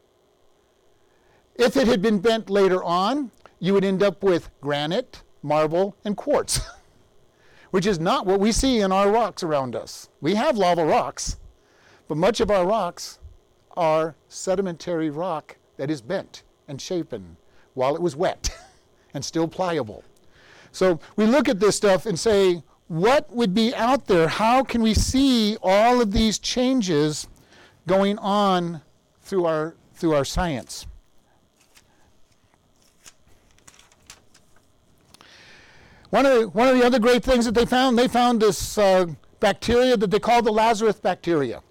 If 1.56 1.76
it 1.76 1.88
had 1.88 2.00
been 2.00 2.20
bent 2.20 2.48
later 2.48 2.84
on, 2.84 3.32
you 3.58 3.74
would 3.74 3.84
end 3.84 4.04
up 4.04 4.22
with 4.22 4.50
granite, 4.60 5.24
marble, 5.42 5.96
and 6.04 6.16
quartz, 6.16 6.60
which 7.72 7.86
is 7.86 7.98
not 7.98 8.24
what 8.24 8.38
we 8.38 8.52
see 8.52 8.78
in 8.78 8.92
our 8.92 9.10
rocks 9.10 9.42
around 9.42 9.74
us. 9.74 10.08
We 10.20 10.36
have 10.36 10.56
lava 10.56 10.86
rocks, 10.86 11.38
but 12.06 12.18
much 12.18 12.38
of 12.38 12.52
our 12.52 12.64
rocks 12.64 13.18
are 13.76 14.14
sedimentary 14.28 15.10
rock 15.10 15.56
that 15.76 15.90
is 15.90 16.00
bent 16.02 16.44
and 16.68 16.80
shapen 16.80 17.36
while 17.74 17.96
it 17.96 18.00
was 18.00 18.14
wet 18.14 18.56
and 19.14 19.24
still 19.24 19.48
pliable. 19.48 20.04
So 20.72 21.00
we 21.16 21.26
look 21.26 21.48
at 21.48 21.60
this 21.60 21.76
stuff 21.76 22.06
and 22.06 22.18
say, 22.18 22.62
what 22.88 23.30
would 23.32 23.54
be 23.54 23.74
out 23.74 24.06
there? 24.06 24.28
How 24.28 24.62
can 24.64 24.82
we 24.82 24.94
see 24.94 25.56
all 25.62 26.00
of 26.00 26.12
these 26.12 26.38
changes 26.38 27.28
going 27.86 28.18
on 28.18 28.80
through 29.20 29.44
our, 29.44 29.74
through 29.94 30.14
our 30.14 30.24
science? 30.24 30.86
One 36.10 36.24
of, 36.24 36.40
the, 36.40 36.48
one 36.48 36.68
of 36.68 36.76
the 36.78 36.86
other 36.86 36.98
great 36.98 37.22
things 37.22 37.44
that 37.44 37.54
they 37.54 37.66
found, 37.66 37.98
they 37.98 38.08
found 38.08 38.40
this 38.40 38.78
uh, 38.78 39.06
bacteria 39.40 39.96
that 39.96 40.10
they 40.10 40.18
call 40.18 40.40
the 40.40 40.52
Lazarus 40.52 40.96
bacteria. 40.96 41.62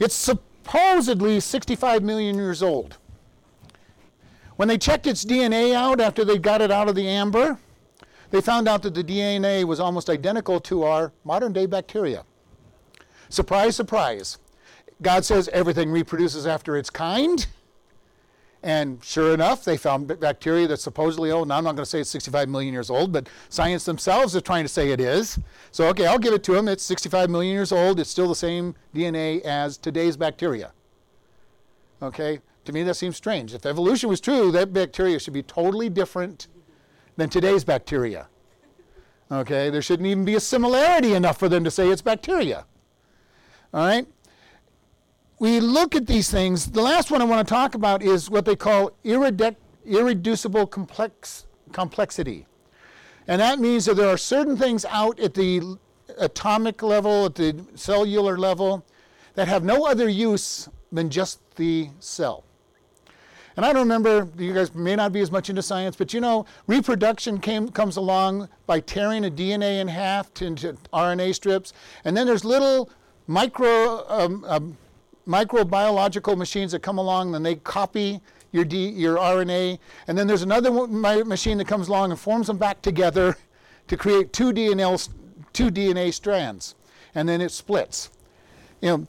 It's 0.00 0.14
supposedly 0.14 1.38
65 1.38 2.02
million 2.02 2.34
years 2.34 2.62
old. 2.62 2.98
When 4.60 4.68
they 4.68 4.76
checked 4.76 5.06
its 5.06 5.24
DNA 5.24 5.72
out 5.72 6.02
after 6.02 6.22
they 6.22 6.36
got 6.36 6.60
it 6.60 6.70
out 6.70 6.86
of 6.86 6.94
the 6.94 7.08
amber, 7.08 7.56
they 8.30 8.42
found 8.42 8.68
out 8.68 8.82
that 8.82 8.92
the 8.92 9.02
DNA 9.02 9.64
was 9.64 9.80
almost 9.80 10.10
identical 10.10 10.60
to 10.60 10.82
our 10.82 11.14
modern 11.24 11.54
day 11.54 11.64
bacteria. 11.64 12.26
Surprise, 13.30 13.74
surprise. 13.74 14.36
God 15.00 15.24
says 15.24 15.48
everything 15.54 15.90
reproduces 15.90 16.46
after 16.46 16.76
its 16.76 16.90
kind. 16.90 17.46
And 18.62 19.02
sure 19.02 19.32
enough, 19.32 19.64
they 19.64 19.78
found 19.78 20.20
bacteria 20.20 20.68
that's 20.68 20.82
supposedly 20.82 21.30
old. 21.30 21.48
Now, 21.48 21.56
I'm 21.56 21.64
not 21.64 21.74
going 21.74 21.84
to 21.84 21.90
say 21.90 22.00
it's 22.00 22.10
65 22.10 22.50
million 22.50 22.74
years 22.74 22.90
old, 22.90 23.12
but 23.12 23.30
science 23.48 23.86
themselves 23.86 24.34
is 24.34 24.42
trying 24.42 24.64
to 24.64 24.68
say 24.68 24.90
it 24.90 25.00
is. 25.00 25.38
So, 25.70 25.86
okay, 25.86 26.04
I'll 26.04 26.18
give 26.18 26.34
it 26.34 26.44
to 26.44 26.52
them. 26.52 26.68
It's 26.68 26.84
65 26.84 27.30
million 27.30 27.54
years 27.54 27.72
old. 27.72 27.98
It's 27.98 28.10
still 28.10 28.28
the 28.28 28.34
same 28.34 28.74
DNA 28.94 29.40
as 29.40 29.78
today's 29.78 30.18
bacteria. 30.18 30.72
Okay? 32.02 32.40
To 32.66 32.72
me, 32.72 32.82
that 32.82 32.94
seems 32.94 33.16
strange. 33.16 33.54
If 33.54 33.66
evolution 33.66 34.08
was 34.08 34.20
true, 34.20 34.50
that 34.52 34.72
bacteria 34.72 35.18
should 35.18 35.34
be 35.34 35.42
totally 35.42 35.88
different 35.88 36.48
than 37.16 37.28
today's 37.28 37.64
bacteria. 37.64 38.28
Okay? 39.30 39.70
There 39.70 39.82
shouldn't 39.82 40.06
even 40.06 40.24
be 40.24 40.34
a 40.34 40.40
similarity 40.40 41.14
enough 41.14 41.38
for 41.38 41.48
them 41.48 41.64
to 41.64 41.70
say 41.70 41.88
it's 41.88 42.02
bacteria. 42.02 42.66
All 43.72 43.84
right? 43.84 44.06
we 45.40 45.58
look 45.58 45.96
at 45.96 46.06
these 46.06 46.30
things, 46.30 46.70
the 46.70 46.82
last 46.82 47.10
one 47.10 47.22
I 47.22 47.24
want 47.24 47.48
to 47.48 47.52
talk 47.52 47.74
about 47.74 48.02
is 48.02 48.30
what 48.30 48.44
they 48.44 48.54
call 48.54 48.92
irreducible 49.02 50.66
complex, 50.66 51.46
complexity. 51.72 52.46
And 53.26 53.40
that 53.40 53.58
means 53.58 53.86
that 53.86 53.96
there 53.96 54.08
are 54.08 54.18
certain 54.18 54.56
things 54.56 54.84
out 54.84 55.18
at 55.18 55.32
the 55.32 55.78
atomic 56.18 56.82
level, 56.82 57.24
at 57.24 57.36
the 57.36 57.64
cellular 57.74 58.36
level, 58.36 58.84
that 59.34 59.48
have 59.48 59.64
no 59.64 59.86
other 59.86 60.10
use 60.10 60.68
than 60.92 61.08
just 61.08 61.40
the 61.56 61.88
cell. 62.00 62.44
And 63.60 63.66
I 63.66 63.74
don't 63.74 63.82
remember, 63.82 64.26
you 64.38 64.54
guys 64.54 64.74
may 64.74 64.96
not 64.96 65.12
be 65.12 65.20
as 65.20 65.30
much 65.30 65.50
into 65.50 65.60
science, 65.60 65.94
but 65.94 66.14
you 66.14 66.20
know, 66.22 66.46
reproduction 66.66 67.38
came, 67.38 67.68
comes 67.68 67.98
along 67.98 68.48
by 68.64 68.80
tearing 68.80 69.26
a 69.26 69.30
DNA 69.30 69.82
in 69.82 69.88
half 69.88 70.32
to, 70.32 70.46
into 70.46 70.78
RNA 70.94 71.34
strips. 71.34 71.74
And 72.06 72.16
then 72.16 72.26
there's 72.26 72.42
little 72.42 72.88
micro 73.26 74.02
um, 74.08 74.46
um, 74.48 74.78
microbiological 75.28 76.38
machines 76.38 76.72
that 76.72 76.80
come 76.80 76.96
along 76.96 77.34
and 77.34 77.44
they 77.44 77.56
copy 77.56 78.22
your, 78.50 78.64
D, 78.64 78.88
your 78.88 79.18
RNA. 79.18 79.78
And 80.08 80.16
then 80.16 80.26
there's 80.26 80.40
another 80.40 80.70
machine 80.86 81.58
that 81.58 81.66
comes 81.66 81.88
along 81.88 82.12
and 82.12 82.18
forms 82.18 82.46
them 82.46 82.56
back 82.56 82.80
together 82.80 83.36
to 83.88 83.96
create 83.98 84.32
two 84.32 84.54
DNA, 84.54 85.06
two 85.52 85.70
DNA 85.70 86.14
strands. 86.14 86.76
And 87.14 87.28
then 87.28 87.42
it 87.42 87.50
splits. 87.50 88.08
You 88.80 88.88
know, 88.88 89.06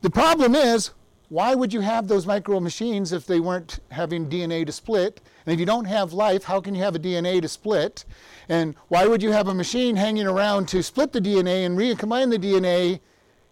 the 0.00 0.10
problem 0.10 0.56
is, 0.56 0.90
why 1.28 1.54
would 1.54 1.72
you 1.72 1.80
have 1.80 2.06
those 2.06 2.26
micro 2.26 2.60
machines 2.60 3.12
if 3.12 3.26
they 3.26 3.40
weren't 3.40 3.80
having 3.90 4.28
DNA 4.28 4.64
to 4.66 4.72
split? 4.72 5.20
And 5.46 5.54
if 5.54 5.60
you 5.60 5.66
don't 5.66 5.86
have 5.86 6.12
life, 6.12 6.44
how 6.44 6.60
can 6.60 6.74
you 6.74 6.82
have 6.82 6.94
a 6.94 6.98
DNA 6.98 7.40
to 7.42 7.48
split? 7.48 8.04
And 8.48 8.74
why 8.88 9.06
would 9.06 9.22
you 9.22 9.32
have 9.32 9.48
a 9.48 9.54
machine 9.54 9.96
hanging 9.96 10.26
around 10.26 10.68
to 10.68 10.82
split 10.82 11.12
the 11.12 11.20
DNA 11.20 11.66
and 11.66 11.76
recombine 11.76 12.30
the 12.30 12.38
DNA 12.38 13.00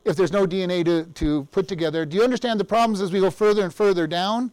if 0.05 0.17
there's 0.17 0.33
no 0.33 0.47
DNA 0.47 0.85
to, 0.85 1.05
to 1.05 1.45
put 1.47 1.69
together. 1.69 2.05
Do 2.05 2.17
you 2.17 2.25
understand 2.25 2.59
the 2.59 2.65
problems 2.65 3.01
as 3.01 3.13
we 3.13 3.21
go 3.21 3.31
further 3.31 3.63
and 3.63 3.73
further 3.73 4.07
down? 4.07 4.53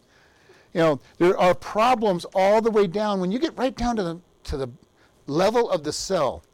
You 0.72 0.80
know, 0.80 1.00
there 1.18 1.36
are 1.38 1.54
problems 1.54 2.24
all 2.34 2.60
the 2.60 2.70
way 2.70 2.86
down. 2.86 3.20
When 3.20 3.32
you 3.32 3.38
get 3.38 3.56
right 3.58 3.76
down 3.76 3.96
to 3.96 4.02
the, 4.02 4.20
to 4.44 4.56
the 4.56 4.70
level 5.26 5.68
of 5.70 5.82
the 5.82 5.92
cell, 5.92 6.44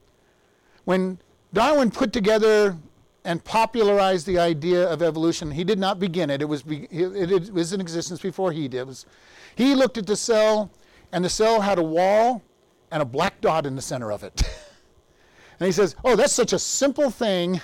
when 0.84 1.18
Darwin 1.52 1.90
put 1.90 2.12
together 2.12 2.76
and 3.26 3.42
popularized 3.42 4.24
the 4.24 4.38
idea 4.38 4.88
of 4.88 5.02
evolution, 5.02 5.50
he 5.50 5.64
did 5.64 5.80
not 5.80 5.98
begin 5.98 6.30
it. 6.30 6.40
It 6.40 6.44
was, 6.44 6.62
it 6.68 7.52
was 7.52 7.72
in 7.72 7.80
existence 7.80 8.20
before 8.20 8.52
he 8.52 8.68
did. 8.68 8.86
Was, 8.86 9.04
he 9.56 9.74
looked 9.74 9.98
at 9.98 10.06
the 10.06 10.16
cell, 10.16 10.70
and 11.12 11.24
the 11.24 11.28
cell 11.28 11.60
had 11.60 11.78
a 11.78 11.82
wall 11.82 12.40
and 12.92 13.02
a 13.02 13.04
black 13.04 13.40
dot 13.40 13.66
in 13.66 13.74
the 13.74 13.82
center 13.82 14.12
of 14.12 14.22
it. 14.22 14.42
and 15.60 15.66
he 15.66 15.72
says, 15.72 15.96
Oh, 16.04 16.14
that's 16.14 16.32
such 16.32 16.52
a 16.52 16.58
simple 16.58 17.10
thing 17.10 17.60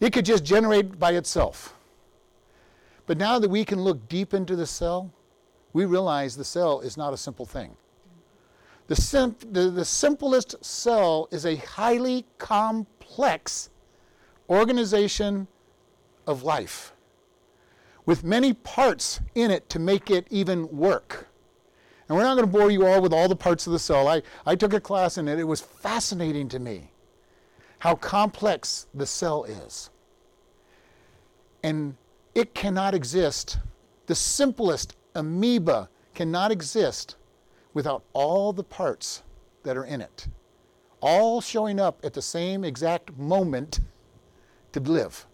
it 0.00 0.14
could 0.14 0.24
just 0.24 0.42
generate 0.42 0.98
by 0.98 1.12
itself. 1.12 1.74
But 3.06 3.18
now 3.18 3.38
that 3.38 3.50
we 3.50 3.62
can 3.62 3.82
look 3.82 4.08
deep 4.08 4.32
into 4.32 4.56
the 4.56 4.66
cell, 4.66 5.12
we 5.74 5.84
realize 5.84 6.34
the 6.34 6.44
cell 6.44 6.80
is 6.80 6.96
not 6.96 7.12
a 7.12 7.16
simple 7.18 7.44
thing. 7.44 7.76
The, 8.86 8.96
sim- 8.96 9.36
the, 9.52 9.70
the 9.70 9.84
simplest 9.84 10.64
cell 10.64 11.28
is 11.30 11.44
a 11.44 11.56
highly 11.56 12.24
complex 12.38 13.68
organization 14.48 15.46
of 16.26 16.42
life 16.42 16.92
with 18.04 18.22
many 18.22 18.52
parts 18.52 19.20
in 19.34 19.50
it 19.50 19.68
to 19.68 19.78
make 19.78 20.10
it 20.10 20.26
even 20.30 20.68
work. 20.76 21.28
And 22.08 22.16
we're 22.16 22.22
not 22.22 22.36
going 22.36 22.46
to 22.46 22.52
bore 22.52 22.70
you 22.70 22.86
all 22.86 23.02
with 23.02 23.12
all 23.12 23.28
the 23.28 23.36
parts 23.36 23.66
of 23.66 23.72
the 23.72 23.78
cell. 23.80 24.06
I, 24.06 24.22
I 24.46 24.54
took 24.54 24.72
a 24.72 24.80
class 24.80 25.18
in 25.18 25.26
it, 25.26 25.38
it 25.38 25.44
was 25.44 25.60
fascinating 25.60 26.48
to 26.50 26.58
me 26.58 26.92
how 27.80 27.96
complex 27.96 28.86
the 28.94 29.06
cell 29.06 29.44
is. 29.44 29.90
And 31.62 31.96
it 32.34 32.54
cannot 32.54 32.94
exist. 32.94 33.58
The 34.06 34.14
simplest 34.14 34.96
amoeba 35.14 35.88
cannot 36.14 36.52
exist 36.52 37.16
without 37.74 38.04
all 38.12 38.52
the 38.52 38.62
parts 38.64 39.22
that 39.64 39.76
are 39.76 39.84
in 39.84 40.00
it, 40.00 40.28
all 41.00 41.40
showing 41.40 41.80
up 41.80 42.00
at 42.04 42.14
the 42.14 42.22
same 42.22 42.64
exact 42.64 43.16
moment 43.18 43.80
to 44.84 44.92
live. 44.92 45.26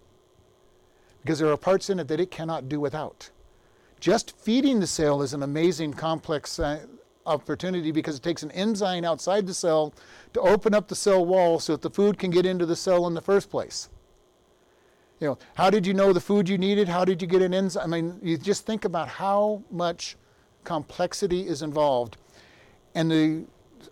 Because 1.23 1.39
there 1.39 1.51
are 1.51 1.57
parts 1.57 1.91
in 1.91 2.01
it 2.01 2.09
that 2.09 2.21
it 2.21 2.31
cannot 2.31 2.69
do 2.69 2.81
without. 2.81 3.31
Just 4.01 4.37
feeding 4.37 4.81
the 4.81 4.87
cell 4.87 5.23
is 5.23 5.33
an 5.33 5.43
amazing, 5.43 5.95
complex 5.95 6.59
uh, 6.59 6.87
opportunity 7.27 7.93
because 7.93 8.17
it 8.17 8.23
takes 8.23 8.43
an 8.43 8.51
enzyme 8.51 9.05
outside 9.05 9.47
the 9.47 9.55
cell 9.55 9.95
to 10.33 10.41
open 10.41 10.75
up 10.75 10.89
the 10.89 10.97
cell 10.97 11.25
wall 11.25 11.61
so 11.61 11.75
that 11.75 11.83
the 11.83 11.91
food 11.91 12.19
can 12.19 12.31
get 12.31 12.47
into 12.47 12.67
the 12.67 12.77
cell 12.77 13.07
in 13.07 13.15
the 13.15 13.21
first 13.21 13.51
place. 13.51 13.89
You 15.21 15.29
know, 15.29 15.39
how 15.55 15.71
did 15.71 15.87
you 15.87 15.95
know 15.95 16.13
the 16.13 16.21
food 16.21 16.49
you 16.49 16.59
needed? 16.59 16.89
How 16.89 17.05
did 17.05 17.23
you 17.23 17.29
get 17.29 17.43
an 17.43 17.55
enzyme? 17.55 17.85
I 17.85 17.87
mean, 18.01 18.19
you 18.23 18.37
just 18.37 18.67
think 18.67 18.85
about 18.85 19.07
how 19.07 19.63
much 19.71 20.17
complexity 20.65 21.47
is 21.47 21.63
involved. 21.63 22.17
And 22.97 23.11
the, 23.11 23.45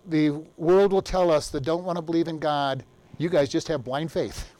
the 0.08 0.30
world 0.56 0.92
will 0.92 1.02
tell 1.02 1.30
us 1.30 1.48
that 1.50 1.62
don't 1.62 1.84
want 1.84 1.96
to 1.96 2.02
believe 2.02 2.26
in 2.26 2.40
God, 2.40 2.84
you 3.18 3.28
guys 3.28 3.48
just 3.48 3.68
have 3.68 3.84
blind 3.84 4.10
faith. 4.10 4.52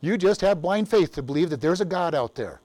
You 0.00 0.18
just 0.18 0.40
have 0.42 0.62
blind 0.62 0.88
faith 0.88 1.12
to 1.12 1.22
believe 1.22 1.50
that 1.50 1.60
there's 1.60 1.80
a 1.80 1.84
God 1.84 2.14
out 2.14 2.34
there. 2.34 2.60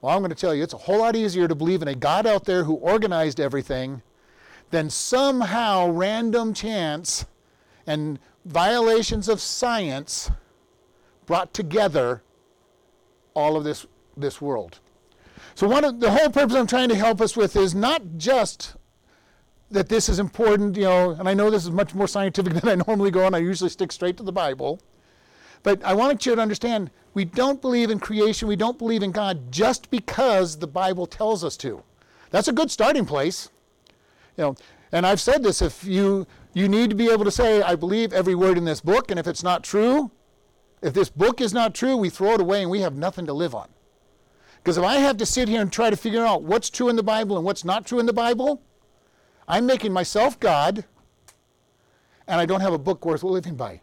Well, 0.00 0.14
I'm 0.14 0.20
going 0.20 0.30
to 0.30 0.36
tell 0.36 0.54
you, 0.54 0.62
it's 0.62 0.74
a 0.74 0.78
whole 0.78 0.98
lot 0.98 1.16
easier 1.16 1.48
to 1.48 1.54
believe 1.54 1.80
in 1.80 1.88
a 1.88 1.94
God 1.94 2.26
out 2.26 2.44
there 2.44 2.64
who 2.64 2.74
organized 2.74 3.40
everything 3.40 4.02
than 4.70 4.90
somehow 4.90 5.88
random 5.90 6.52
chance 6.52 7.26
and 7.86 8.18
violations 8.44 9.28
of 9.28 9.40
science 9.40 10.30
brought 11.26 11.54
together 11.54 12.22
all 13.34 13.56
of 13.56 13.64
this, 13.64 13.86
this 14.16 14.40
world. 14.40 14.80
So 15.54 15.68
one 15.68 15.84
of 15.84 16.00
the 16.00 16.10
whole 16.10 16.30
purpose 16.30 16.54
I'm 16.54 16.66
trying 16.66 16.88
to 16.88 16.96
help 16.96 17.20
us 17.20 17.36
with 17.36 17.56
is 17.56 17.74
not 17.74 18.02
just 18.16 18.76
that 19.70 19.88
this 19.88 20.08
is 20.08 20.18
important, 20.18 20.76
you 20.76 20.84
know, 20.84 21.10
and 21.10 21.28
I 21.28 21.34
know 21.34 21.50
this 21.50 21.64
is 21.64 21.70
much 21.70 21.94
more 21.94 22.08
scientific 22.08 22.54
than 22.60 22.68
I 22.68 22.74
normally 22.86 23.10
go, 23.10 23.26
and 23.26 23.34
I 23.34 23.38
usually 23.38 23.70
stick 23.70 23.92
straight 23.92 24.16
to 24.18 24.22
the 24.22 24.32
Bible. 24.32 24.80
But 25.64 25.82
I 25.82 25.94
want 25.94 26.26
you 26.26 26.36
to 26.36 26.40
understand 26.40 26.90
we 27.14 27.24
don't 27.24 27.60
believe 27.60 27.90
in 27.90 27.98
creation, 27.98 28.46
we 28.46 28.54
don't 28.54 28.78
believe 28.78 29.02
in 29.02 29.10
God 29.10 29.50
just 29.50 29.90
because 29.90 30.58
the 30.58 30.66
Bible 30.68 31.06
tells 31.06 31.42
us 31.42 31.56
to. 31.58 31.82
That's 32.30 32.48
a 32.48 32.52
good 32.52 32.70
starting 32.70 33.06
place. 33.06 33.48
You 34.36 34.44
know, 34.44 34.56
and 34.92 35.06
I've 35.06 35.20
said 35.20 35.42
this 35.42 35.62
if 35.62 35.82
you 35.82 36.26
you 36.52 36.68
need 36.68 36.90
to 36.90 36.96
be 36.96 37.10
able 37.10 37.24
to 37.24 37.30
say 37.30 37.62
I 37.62 37.74
believe 37.74 38.12
every 38.12 38.34
word 38.34 38.58
in 38.58 38.64
this 38.64 38.80
book 38.80 39.10
and 39.10 39.18
if 39.18 39.26
it's 39.26 39.42
not 39.42 39.64
true, 39.64 40.10
if 40.82 40.92
this 40.92 41.08
book 41.08 41.40
is 41.40 41.54
not 41.54 41.74
true, 41.74 41.96
we 41.96 42.10
throw 42.10 42.34
it 42.34 42.40
away 42.40 42.62
and 42.62 42.70
we 42.70 42.82
have 42.82 42.94
nothing 42.94 43.26
to 43.26 43.32
live 43.32 43.54
on. 43.54 43.68
Because 44.62 44.76
if 44.76 44.84
I 44.84 44.96
have 44.96 45.16
to 45.16 45.26
sit 45.26 45.48
here 45.48 45.62
and 45.62 45.72
try 45.72 45.88
to 45.88 45.96
figure 45.96 46.24
out 46.24 46.42
what's 46.42 46.68
true 46.68 46.88
in 46.88 46.96
the 46.96 47.02
Bible 47.02 47.36
and 47.36 47.44
what's 47.44 47.64
not 47.64 47.86
true 47.86 47.98
in 47.98 48.06
the 48.06 48.12
Bible, 48.12 48.60
I'm 49.48 49.66
making 49.66 49.92
myself 49.92 50.38
God 50.38 50.84
and 52.26 52.40
I 52.40 52.44
don't 52.44 52.60
have 52.60 52.72
a 52.72 52.78
book 52.78 53.06
worth 53.06 53.22
living 53.22 53.56
by. 53.56 53.80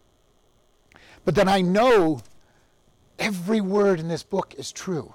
But 1.25 1.35
then 1.35 1.47
I 1.47 1.61
know 1.61 2.21
every 3.19 3.61
word 3.61 3.99
in 3.99 4.07
this 4.07 4.23
book 4.23 4.55
is 4.57 4.71
true. 4.71 5.13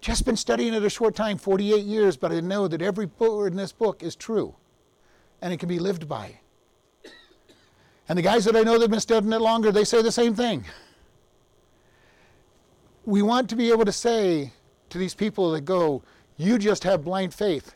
Just 0.00 0.24
been 0.24 0.36
studying 0.36 0.74
it 0.74 0.82
a 0.84 0.90
short 0.90 1.14
time, 1.16 1.38
48 1.38 1.84
years, 1.84 2.16
but 2.16 2.32
I 2.32 2.40
know 2.40 2.68
that 2.68 2.82
every 2.82 3.08
word 3.18 3.52
in 3.52 3.56
this 3.56 3.72
book 3.72 4.02
is 4.02 4.14
true 4.14 4.54
and 5.40 5.52
it 5.52 5.58
can 5.58 5.68
be 5.68 5.78
lived 5.78 6.08
by. 6.08 6.40
And 8.08 8.16
the 8.16 8.22
guys 8.22 8.44
that 8.46 8.56
I 8.56 8.62
know 8.62 8.74
that 8.74 8.82
have 8.82 8.90
been 8.90 9.00
studying 9.00 9.32
it 9.32 9.40
longer, 9.40 9.70
they 9.70 9.84
say 9.84 10.02
the 10.02 10.12
same 10.12 10.34
thing. 10.34 10.64
We 13.04 13.22
want 13.22 13.50
to 13.50 13.56
be 13.56 13.70
able 13.70 13.84
to 13.84 13.92
say 13.92 14.52
to 14.90 14.98
these 14.98 15.14
people 15.14 15.52
that 15.52 15.62
go, 15.62 16.02
You 16.36 16.58
just 16.58 16.84
have 16.84 17.04
blind 17.04 17.34
faith. 17.34 17.74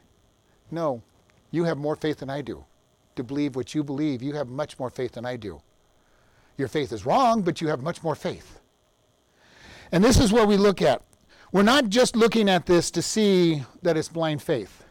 No, 0.71 1.03
you 1.51 1.65
have 1.65 1.77
more 1.77 1.97
faith 1.97 2.19
than 2.19 2.31
I 2.31 2.41
do. 2.41 2.65
to 3.15 3.23
believe 3.23 3.57
what 3.57 3.75
you 3.75 3.85
believe, 3.85 4.23
you 4.23 4.33
have 4.33 4.49
much 4.49 4.79
more 4.79 4.89
faith 4.89 5.13
than 5.13 5.27
I 5.27 5.37
do. 5.37 5.61
Your 6.57 6.69
faith 6.69 6.93
is 6.93 7.07
wrong, 7.07 7.43
but 7.43 7.61
you 7.61 7.69
have 7.69 7.83
much 7.83 8.03
more 8.03 8.15
faith. 8.15 8.61
And 9.91 10.03
this 10.03 10.19
is 10.19 10.33
what 10.33 10.49
we 10.49 10.57
look 10.57 10.81
at. 10.83 11.03
We're 11.53 11.63
not 11.63 11.91
just 11.91 12.17
looking 12.17 12.49
at 12.49 12.67
this 12.67 12.91
to 12.93 13.03
see 13.03 13.63
that 13.83 13.97
it's 13.97 14.09
blind 14.09 14.43
faith, 14.43 14.85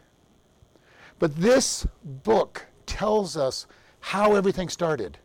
but 1.18 1.36
this 1.36 1.88
book 2.04 2.68
tells 2.86 3.36
us 3.36 3.66
how 4.00 4.36
everything 4.36 4.70
started. 4.70 5.18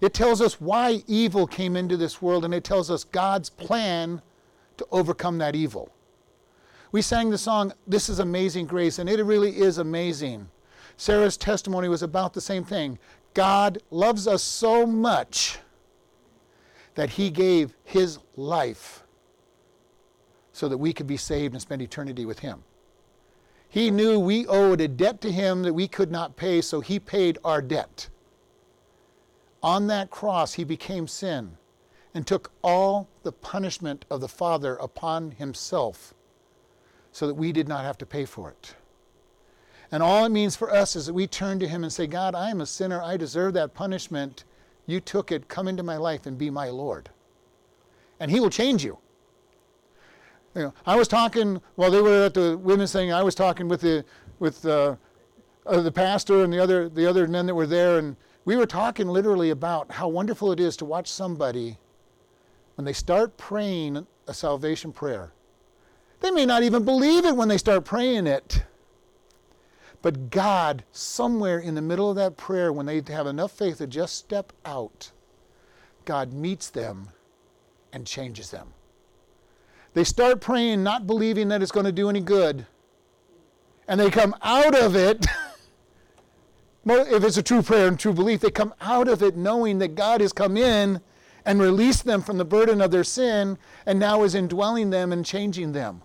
It 0.00 0.12
tells 0.12 0.42
us 0.42 0.60
why 0.60 1.02
evil 1.06 1.46
came 1.46 1.76
into 1.76 1.96
this 1.96 2.20
world, 2.20 2.44
and 2.44 2.52
it 2.52 2.64
tells 2.64 2.90
us 2.90 3.04
God's 3.04 3.48
plan 3.48 4.20
to 4.76 4.86
overcome 4.90 5.38
that 5.38 5.56
evil. 5.56 5.90
We 6.92 7.00
sang 7.00 7.30
the 7.30 7.38
song, 7.38 7.72
This 7.86 8.08
is 8.08 8.18
Amazing 8.18 8.66
Grace, 8.66 8.98
and 8.98 9.08
it 9.08 9.22
really 9.22 9.58
is 9.58 9.78
amazing. 9.78 10.48
Sarah's 10.98 11.36
testimony 11.36 11.88
was 11.88 12.02
about 12.02 12.34
the 12.34 12.40
same 12.40 12.64
thing. 12.64 12.98
God 13.34 13.78
loves 13.90 14.26
us 14.26 14.42
so 14.42 14.86
much 14.86 15.58
that 16.96 17.10
he 17.10 17.30
gave 17.30 17.74
his 17.84 18.18
life 18.34 19.04
so 20.52 20.68
that 20.68 20.78
we 20.78 20.92
could 20.92 21.06
be 21.06 21.16
saved 21.16 21.54
and 21.54 21.62
spend 21.62 21.80
eternity 21.80 22.24
with 22.24 22.40
him. 22.40 22.64
He 23.68 23.90
knew 23.90 24.18
we 24.18 24.46
owed 24.46 24.80
a 24.80 24.88
debt 24.88 25.20
to 25.20 25.30
him 25.30 25.62
that 25.62 25.74
we 25.74 25.86
could 25.86 26.10
not 26.10 26.36
pay, 26.36 26.60
so 26.62 26.80
he 26.80 26.98
paid 26.98 27.38
our 27.44 27.60
debt. 27.60 28.08
On 29.62 29.86
that 29.88 30.10
cross, 30.10 30.54
he 30.54 30.64
became 30.64 31.06
sin 31.06 31.58
and 32.14 32.26
took 32.26 32.50
all 32.62 33.08
the 33.22 33.32
punishment 33.32 34.06
of 34.10 34.20
the 34.22 34.28
Father 34.28 34.76
upon 34.76 35.32
himself 35.32 36.14
so 37.12 37.26
that 37.26 37.34
we 37.34 37.52
did 37.52 37.68
not 37.68 37.84
have 37.84 37.98
to 37.98 38.06
pay 38.06 38.24
for 38.24 38.50
it. 38.50 38.74
And 39.92 40.02
all 40.02 40.24
it 40.24 40.30
means 40.30 40.56
for 40.56 40.72
us 40.72 40.96
is 40.96 41.06
that 41.06 41.14
we 41.14 41.26
turn 41.26 41.58
to 41.58 41.68
him 41.68 41.82
and 41.82 41.92
say, 41.92 42.06
God, 42.06 42.34
I 42.34 42.50
am 42.50 42.60
a 42.60 42.66
sinner. 42.66 43.02
I 43.02 43.16
deserve 43.16 43.52
that 43.54 43.74
punishment. 43.74 44.44
You 44.86 45.00
took 45.00 45.32
it. 45.32 45.48
Come 45.48 45.68
into 45.68 45.82
my 45.82 45.96
life 45.96 46.26
and 46.26 46.38
be 46.38 46.50
my 46.50 46.68
Lord. 46.70 47.10
And 48.20 48.30
he 48.30 48.40
will 48.40 48.50
change 48.50 48.84
you. 48.84 48.98
you 50.54 50.62
know, 50.62 50.74
I 50.86 50.96
was 50.96 51.08
talking 51.08 51.60
while 51.74 51.90
they 51.90 52.00
were 52.00 52.24
at 52.24 52.34
the 52.34 52.56
women's 52.56 52.92
thing. 52.92 53.12
I 53.12 53.22
was 53.22 53.34
talking 53.34 53.68
with 53.68 53.80
the 53.80 54.04
with 54.38 54.64
uh, 54.64 54.96
uh, 55.66 55.80
the 55.80 55.92
pastor 55.92 56.44
and 56.44 56.52
the 56.52 56.58
other 56.58 56.88
the 56.88 57.06
other 57.06 57.26
men 57.26 57.46
that 57.46 57.54
were 57.54 57.66
there, 57.66 57.98
and 57.98 58.16
we 58.44 58.56
were 58.56 58.66
talking 58.66 59.08
literally 59.08 59.50
about 59.50 59.90
how 59.90 60.08
wonderful 60.08 60.52
it 60.52 60.60
is 60.60 60.76
to 60.78 60.84
watch 60.84 61.10
somebody 61.10 61.78
when 62.76 62.84
they 62.84 62.92
start 62.92 63.36
praying 63.36 64.06
a 64.28 64.34
salvation 64.34 64.92
prayer. 64.92 65.32
They 66.20 66.30
may 66.30 66.46
not 66.46 66.62
even 66.62 66.84
believe 66.84 67.24
it 67.24 67.36
when 67.36 67.48
they 67.48 67.58
start 67.58 67.84
praying 67.84 68.26
it. 68.26 68.62
But 70.06 70.30
God, 70.30 70.84
somewhere 70.92 71.58
in 71.58 71.74
the 71.74 71.82
middle 71.82 72.08
of 72.08 72.14
that 72.14 72.36
prayer, 72.36 72.72
when 72.72 72.86
they 72.86 73.02
have 73.08 73.26
enough 73.26 73.50
faith 73.50 73.78
to 73.78 73.88
just 73.88 74.14
step 74.14 74.52
out, 74.64 75.10
God 76.04 76.32
meets 76.32 76.70
them 76.70 77.08
and 77.92 78.06
changes 78.06 78.52
them. 78.52 78.68
They 79.94 80.04
start 80.04 80.40
praying, 80.40 80.84
not 80.84 81.08
believing 81.08 81.48
that 81.48 81.60
it's 81.60 81.72
going 81.72 81.86
to 81.86 81.90
do 81.90 82.08
any 82.08 82.20
good. 82.20 82.66
And 83.88 83.98
they 83.98 84.08
come 84.08 84.36
out 84.42 84.76
of 84.76 84.94
it. 84.94 85.26
if 86.86 87.24
it's 87.24 87.38
a 87.38 87.42
true 87.42 87.62
prayer 87.62 87.88
and 87.88 87.98
true 87.98 88.12
belief, 88.12 88.42
they 88.42 88.52
come 88.52 88.74
out 88.80 89.08
of 89.08 89.24
it 89.24 89.36
knowing 89.36 89.80
that 89.80 89.96
God 89.96 90.20
has 90.20 90.32
come 90.32 90.56
in 90.56 91.00
and 91.44 91.60
released 91.60 92.04
them 92.04 92.22
from 92.22 92.38
the 92.38 92.44
burden 92.44 92.80
of 92.80 92.92
their 92.92 93.02
sin 93.02 93.58
and 93.84 93.98
now 93.98 94.22
is 94.22 94.36
indwelling 94.36 94.90
them 94.90 95.12
and 95.12 95.26
changing 95.26 95.72
them. 95.72 96.02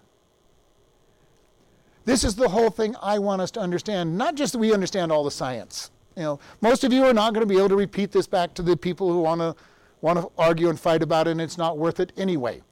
This 2.12 2.26
is 2.26 2.36
the 2.36 2.50
whole 2.50 2.70
thing 2.70 2.94
I 3.02 3.20
want 3.20 3.42
us 3.42 3.52
to 3.52 3.62
understand, 3.62 4.18
not 4.18 4.36
just 4.36 4.52
that 4.52 4.60
we 4.60 4.74
understand 4.74 5.14
all 5.14 5.24
the 5.24 5.32
science. 5.32 5.92
You 6.18 6.24
know, 6.24 6.40
most 6.60 6.84
of 6.84 6.92
you 6.92 7.06
are 7.06 7.14
not 7.14 7.34
going 7.34 7.48
to 7.48 7.48
be 7.48 7.58
able 7.58 7.70
to 7.70 7.78
repeat 7.78 8.12
this 8.12 8.28
back 8.28 8.54
to 8.56 8.62
the 8.62 8.76
people 8.76 9.10
who 9.14 9.22
want 9.22 9.40
to 9.40 9.56
want 10.02 10.20
to 10.20 10.30
argue 10.38 10.68
and 10.68 10.78
fight 10.78 11.04
about 11.04 11.30
it, 11.30 11.32
and 11.32 11.40
it's 11.40 11.58
not 11.58 11.78
worth 11.78 12.02
it 12.02 12.12
anyway. 12.18 12.64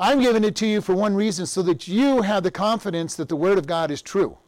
I'm 0.00 0.18
giving 0.18 0.44
it 0.44 0.56
to 0.56 0.66
you 0.66 0.80
for 0.80 0.94
one 0.94 1.14
reason, 1.14 1.44
so 1.44 1.60
that 1.64 1.86
you 1.86 2.22
have 2.22 2.42
the 2.42 2.50
confidence 2.50 3.16
that 3.16 3.28
the 3.28 3.36
Word 3.36 3.58
of 3.58 3.66
God 3.66 3.90
is 3.90 4.00
true. 4.00 4.38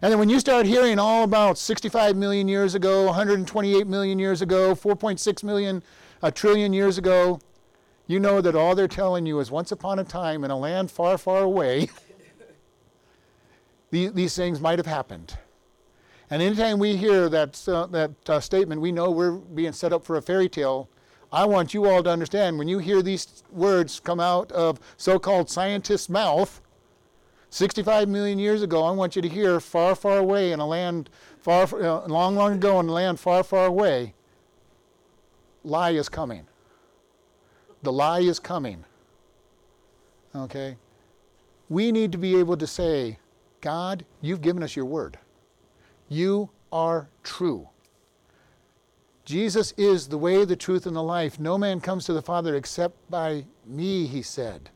And 0.00 0.10
then 0.10 0.18
when 0.18 0.30
you 0.30 0.40
start 0.40 0.64
hearing 0.64 0.98
all 0.98 1.24
about 1.24 1.58
65 1.58 2.16
million 2.16 2.48
years 2.48 2.74
ago, 2.74 3.04
128 3.04 3.86
million 3.88 4.18
years 4.18 4.40
ago, 4.40 4.74
4.6 4.74 5.44
million, 5.44 5.82
a 6.22 6.32
trillion 6.32 6.72
years 6.72 6.96
ago, 6.96 7.40
you 8.06 8.18
know 8.18 8.40
that 8.40 8.54
all 8.54 8.74
they're 8.74 8.88
telling 8.88 9.26
you 9.26 9.38
is 9.38 9.50
once 9.50 9.70
upon 9.70 9.98
a 9.98 10.04
time 10.04 10.44
in 10.44 10.50
a 10.50 10.56
land 10.56 10.90
far, 10.90 11.18
far 11.18 11.42
away. 11.42 11.90
these, 13.90 14.12
these 14.12 14.36
things 14.36 14.60
might 14.60 14.78
have 14.78 14.86
happened. 14.86 15.36
And 16.30 16.40
anytime 16.40 16.78
we 16.78 16.96
hear 16.96 17.28
that, 17.28 17.68
uh, 17.68 17.86
that 17.86 18.30
uh, 18.30 18.40
statement, 18.40 18.80
we 18.80 18.92
know 18.92 19.10
we're 19.10 19.32
being 19.32 19.72
set 19.72 19.92
up 19.92 20.04
for 20.04 20.16
a 20.16 20.22
fairy 20.22 20.48
tale. 20.48 20.88
I 21.32 21.44
want 21.44 21.74
you 21.74 21.86
all 21.86 22.02
to 22.02 22.10
understand 22.10 22.58
when 22.58 22.68
you 22.68 22.78
hear 22.78 23.02
these 23.02 23.42
words 23.50 24.00
come 24.00 24.20
out 24.20 24.50
of 24.52 24.78
so 24.96 25.18
called 25.18 25.50
scientists' 25.50 26.08
mouth, 26.08 26.60
65 27.50 28.08
million 28.08 28.38
years 28.38 28.62
ago, 28.62 28.84
I 28.84 28.92
want 28.92 29.16
you 29.16 29.22
to 29.22 29.28
hear 29.28 29.58
far, 29.58 29.96
far 29.96 30.18
away 30.18 30.52
in 30.52 30.60
a 30.60 30.66
land 30.66 31.10
far, 31.40 31.64
uh, 31.64 32.06
long, 32.06 32.36
long 32.36 32.54
ago 32.54 32.78
in 32.78 32.88
a 32.88 32.92
land 32.92 33.18
far, 33.18 33.42
far 33.42 33.66
away, 33.66 34.14
lie 35.64 35.90
is 35.90 36.08
coming. 36.08 36.46
The 37.82 37.92
lie 37.92 38.20
is 38.20 38.38
coming. 38.38 38.84
Okay? 40.34 40.76
We 41.68 41.90
need 41.90 42.12
to 42.12 42.18
be 42.18 42.36
able 42.36 42.56
to 42.56 42.66
say, 42.66 43.18
God, 43.60 44.04
you've 44.20 44.42
given 44.42 44.62
us 44.62 44.76
your 44.76 44.84
word. 44.84 45.18
You 46.08 46.50
are 46.72 47.08
true. 47.22 47.68
Jesus 49.24 49.72
is 49.76 50.08
the 50.08 50.18
way, 50.18 50.44
the 50.44 50.56
truth, 50.56 50.86
and 50.86 50.96
the 50.96 51.02
life. 51.02 51.38
No 51.38 51.56
man 51.56 51.80
comes 51.80 52.04
to 52.06 52.12
the 52.12 52.22
Father 52.22 52.56
except 52.56 52.96
by 53.10 53.44
me, 53.66 54.06
he 54.06 54.22
said. 54.22 54.70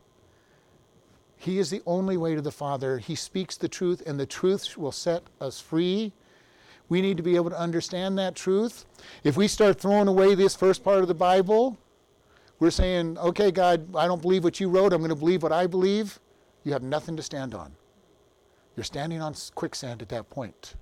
He 1.37 1.59
is 1.59 1.71
the 1.71 1.83
only 1.87 2.17
way 2.17 2.35
to 2.35 2.41
the 2.41 2.53
Father. 2.53 2.99
He 2.99 3.15
speaks 3.15 3.57
the 3.57 3.69
truth, 3.69 4.03
and 4.07 4.19
the 4.19 4.27
truth 4.27 4.79
will 4.79 4.93
set 4.93 5.25
us 5.41 5.61
free. 5.61 6.13
We 6.89 7.03
need 7.03 7.17
to 7.17 7.23
be 7.23 7.37
able 7.37 7.51
to 7.51 7.59
understand 7.59 8.17
that 8.19 8.35
truth. 8.35 8.85
If 9.25 9.37
we 9.37 9.49
start 9.49 9.81
throwing 9.81 10.09
away 10.09 10.35
this 10.35 10.55
first 10.55 10.85
part 10.85 11.01
of 11.01 11.09
the 11.09 11.15
Bible, 11.15 11.77
we're 12.61 12.71
saying, 12.71 13.19
okay, 13.19 13.51
God, 13.51 13.97
I 13.97 14.07
don't 14.07 14.23
believe 14.23 14.45
what 14.45 14.61
you 14.61 14.69
wrote. 14.69 14.93
I'm 14.93 15.01
going 15.01 15.09
to 15.09 15.17
believe 15.17 15.43
what 15.43 15.53
I 15.53 15.67
believe. 15.67 16.21
You 16.63 16.73
have 16.73 16.83
nothing 16.83 17.17
to 17.17 17.23
stand 17.23 17.55
on. 17.55 17.75
You're 18.77 18.85
standing 18.85 19.21
on 19.21 19.35
quicksand 19.55 20.03
at 20.03 20.09
that 20.09 20.29
point. 20.31 20.75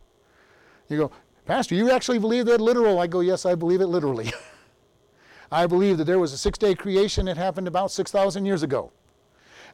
You 0.88 0.98
go, 0.98 1.10
Pastor, 1.46 1.74
you 1.74 1.90
actually 1.90 2.18
believe 2.18 2.46
that 2.46 2.60
literal? 2.60 2.98
I 2.98 3.06
go, 3.06 3.20
Yes, 3.20 3.44
I 3.44 3.54
believe 3.54 3.80
it 3.80 3.86
literally. 3.86 4.32
I 5.52 5.66
believe 5.66 5.98
that 5.98 6.04
there 6.04 6.18
was 6.18 6.32
a 6.32 6.38
six 6.38 6.58
day 6.58 6.74
creation 6.74 7.26
that 7.26 7.36
happened 7.36 7.68
about 7.68 7.90
6,000 7.90 8.46
years 8.46 8.62
ago. 8.62 8.92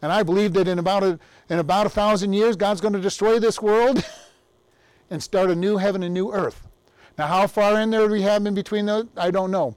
And 0.02 0.12
I 0.12 0.22
believe 0.22 0.52
that 0.54 0.68
in 0.68 0.78
about 0.78 1.02
a, 1.02 1.18
in 1.48 1.59
about 1.59 1.87
a 1.87 1.90
thousand 1.90 2.33
years, 2.33 2.57
God's 2.57 2.81
going 2.81 2.94
to 2.94 3.00
destroy 3.00 3.38
this 3.38 3.61
world 3.61 4.04
and 5.11 5.22
start 5.22 5.50
a 5.50 5.54
new 5.54 5.76
heaven 5.76 6.02
and 6.02 6.14
new 6.14 6.33
earth. 6.33 6.66
Now, 7.16 7.26
how 7.26 7.46
far 7.46 7.81
in 7.81 7.90
there 7.90 8.09
we 8.09 8.22
have 8.22 8.46
in 8.46 8.54
between 8.54 8.87
those, 8.87 9.07
I 9.16 9.31
don't 9.31 9.50
know. 9.50 9.76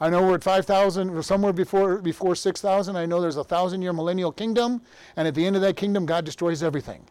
I 0.00 0.10
know 0.10 0.26
we're 0.26 0.34
at 0.34 0.42
5,000 0.42 1.10
or 1.10 1.22
somewhere 1.22 1.52
before, 1.52 1.98
before 1.98 2.34
6,000. 2.34 2.96
I 2.96 3.06
know 3.06 3.20
there's 3.20 3.36
a 3.36 3.44
thousand 3.44 3.82
year 3.82 3.92
millennial 3.92 4.32
kingdom. 4.32 4.82
And 5.14 5.28
at 5.28 5.34
the 5.36 5.46
end 5.46 5.54
of 5.54 5.62
that 5.62 5.76
kingdom, 5.76 6.06
God 6.06 6.24
destroys 6.24 6.60
everything. 6.60 7.04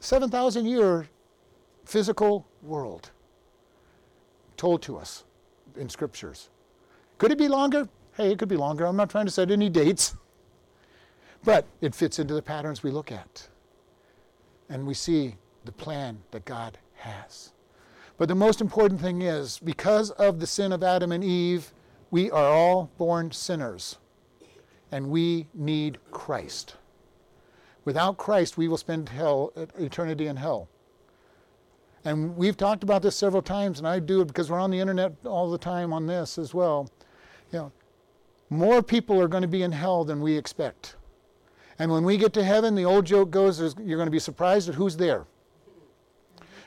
7,000 0.00 0.66
year 0.66 1.08
physical 1.84 2.46
world 2.62 3.10
told 4.56 4.82
to 4.82 4.96
us 4.96 5.24
in 5.76 5.88
scriptures. 5.88 6.48
Could 7.18 7.32
it 7.32 7.38
be 7.38 7.48
longer? 7.48 7.88
Hey, 8.16 8.32
it 8.32 8.38
could 8.38 8.48
be 8.48 8.56
longer. 8.56 8.86
I'm 8.86 8.96
not 8.96 9.10
trying 9.10 9.26
to 9.26 9.30
set 9.30 9.50
any 9.50 9.68
dates. 9.68 10.16
But 11.44 11.66
it 11.80 11.94
fits 11.94 12.18
into 12.18 12.34
the 12.34 12.42
patterns 12.42 12.82
we 12.82 12.90
look 12.90 13.12
at. 13.12 13.48
And 14.68 14.86
we 14.86 14.94
see 14.94 15.36
the 15.64 15.72
plan 15.72 16.18
that 16.30 16.44
God 16.44 16.78
has. 16.94 17.52
But 18.18 18.28
the 18.28 18.34
most 18.34 18.60
important 18.60 19.00
thing 19.00 19.22
is 19.22 19.58
because 19.58 20.10
of 20.12 20.40
the 20.40 20.46
sin 20.46 20.72
of 20.72 20.82
Adam 20.82 21.12
and 21.12 21.24
Eve, 21.24 21.72
we 22.10 22.30
are 22.30 22.44
all 22.44 22.90
born 22.98 23.32
sinners. 23.32 23.96
And 24.92 25.08
we 25.08 25.46
need 25.54 25.98
Christ. 26.10 26.76
Without 27.90 28.18
Christ, 28.18 28.56
we 28.56 28.68
will 28.68 28.76
spend 28.76 29.08
hell, 29.08 29.52
uh, 29.56 29.66
eternity 29.76 30.28
in 30.28 30.36
hell. 30.36 30.68
And 32.04 32.36
we've 32.36 32.56
talked 32.56 32.84
about 32.84 33.02
this 33.02 33.16
several 33.16 33.42
times, 33.42 33.80
and 33.80 33.88
I 33.88 33.98
do 33.98 34.20
it 34.20 34.28
because 34.28 34.48
we're 34.48 34.60
on 34.60 34.70
the 34.70 34.78
internet 34.78 35.12
all 35.24 35.50
the 35.50 35.58
time 35.58 35.92
on 35.92 36.06
this 36.06 36.38
as 36.38 36.54
well. 36.54 36.88
You 37.52 37.58
know, 37.58 37.72
more 38.48 38.80
people 38.80 39.20
are 39.20 39.26
going 39.26 39.42
to 39.42 39.48
be 39.48 39.64
in 39.64 39.72
hell 39.72 40.04
than 40.04 40.20
we 40.20 40.38
expect. 40.38 40.94
And 41.80 41.90
when 41.90 42.04
we 42.04 42.16
get 42.16 42.32
to 42.34 42.44
heaven, 42.44 42.76
the 42.76 42.84
old 42.84 43.06
joke 43.06 43.32
goes, 43.32 43.58
you're 43.58 43.98
going 43.98 44.06
to 44.06 44.12
be 44.12 44.20
surprised 44.20 44.68
at 44.68 44.76
who's 44.76 44.96
there. 44.96 45.24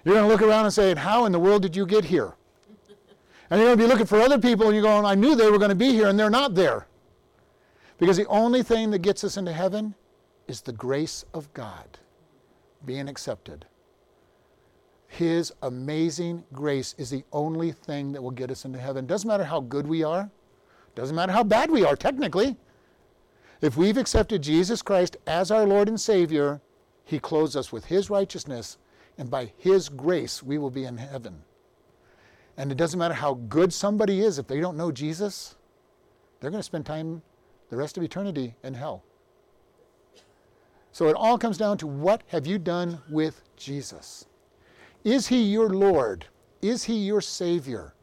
You're 0.04 0.16
going 0.16 0.28
to 0.28 0.30
look 0.30 0.42
around 0.42 0.66
and 0.66 0.74
say, 0.74 0.94
How 0.94 1.24
in 1.24 1.32
the 1.32 1.40
world 1.40 1.62
did 1.62 1.74
you 1.74 1.86
get 1.86 2.04
here? 2.04 2.34
And 3.50 3.62
you're 3.62 3.70
going 3.70 3.78
to 3.78 3.84
be 3.86 3.88
looking 3.88 4.08
for 4.08 4.20
other 4.20 4.40
people, 4.40 4.66
and 4.66 4.76
you're 4.76 4.84
going, 4.84 5.06
I 5.06 5.16
knew 5.16 5.36
they 5.36 5.50
were 5.50 5.58
going 5.58 5.70
to 5.70 5.76
be 5.76 5.94
here, 5.94 6.10
and 6.10 6.20
they're 6.20 6.30
not 6.30 6.54
there. 6.54 6.86
Because 7.98 8.18
the 8.18 8.28
only 8.28 8.62
thing 8.62 8.92
that 8.92 9.00
gets 9.00 9.24
us 9.24 9.38
into 9.38 9.54
heaven 9.54 9.96
is 10.48 10.62
the 10.62 10.72
grace 10.72 11.26
of 11.34 11.54
God 11.54 12.00
being 12.86 13.08
accepted. 13.08 13.66
His 15.08 15.54
amazing 15.62 16.44
grace 16.54 16.96
is 16.98 17.10
the 17.10 17.24
only 17.32 17.72
thing 17.72 18.12
that 18.14 18.22
will 18.22 18.32
get 18.32 18.50
us 18.50 18.66
into 18.66 18.80
heaven. 18.80 19.06
Doesn't 19.06 19.28
matter 19.28 19.44
how 19.44 19.60
good 19.60 19.86
we 19.86 20.04
are, 20.04 20.30
doesn't 20.96 21.16
matter 21.16 21.32
how 21.32 21.44
bad 21.44 21.70
we 21.70 21.86
are, 21.86 21.96
technically. 21.96 22.58
If 23.62 23.78
we've 23.78 23.98
accepted 23.98 24.42
Jesus 24.42 24.82
Christ 24.82 25.18
as 25.26 25.52
our 25.52 25.66
Lord 25.66 25.88
and 25.88 26.00
Savior, 26.00 26.62
He 27.06 27.20
clothes 27.20 27.56
us 27.56 27.72
with 27.72 27.86
His 27.86 28.10
righteousness, 28.10 28.78
and 29.18 29.30
by 29.30 29.54
His 29.58 29.88
grace, 29.88 30.44
we 30.44 30.58
will 30.58 30.72
be 30.72 30.86
in 30.86 30.98
heaven. 30.98 31.44
And 32.58 32.72
it 32.72 32.78
doesn't 32.78 33.00
matter 33.00 33.14
how 33.14 33.36
good 33.36 33.72
somebody 33.72 34.22
is, 34.22 34.38
if 34.38 34.48
they 34.48 34.60
don't 34.60 34.78
know 34.78 34.92
Jesus, 34.92 35.56
they're 36.40 36.52
going 36.52 36.60
to 36.60 36.64
spend 36.64 36.86
time 36.86 37.22
the 37.70 37.78
rest 37.78 37.98
of 37.98 38.04
eternity 38.04 38.56
in 38.64 38.74
hell. 38.74 39.04
So 40.94 41.08
it 41.08 41.16
all 41.16 41.40
comes 41.40 41.58
down 41.58 41.80
to 41.80 41.88
what 41.88 42.22
have 42.28 42.46
you 42.46 42.60
done 42.60 43.02
with 43.10 43.42
Jesus? 43.58 44.28
Is 45.04 45.28
he 45.28 45.42
your 45.42 45.70
Lord? 45.70 46.28
Is 46.62 46.84
he 46.84 46.94
your 46.94 47.20
Savior? 47.20 47.96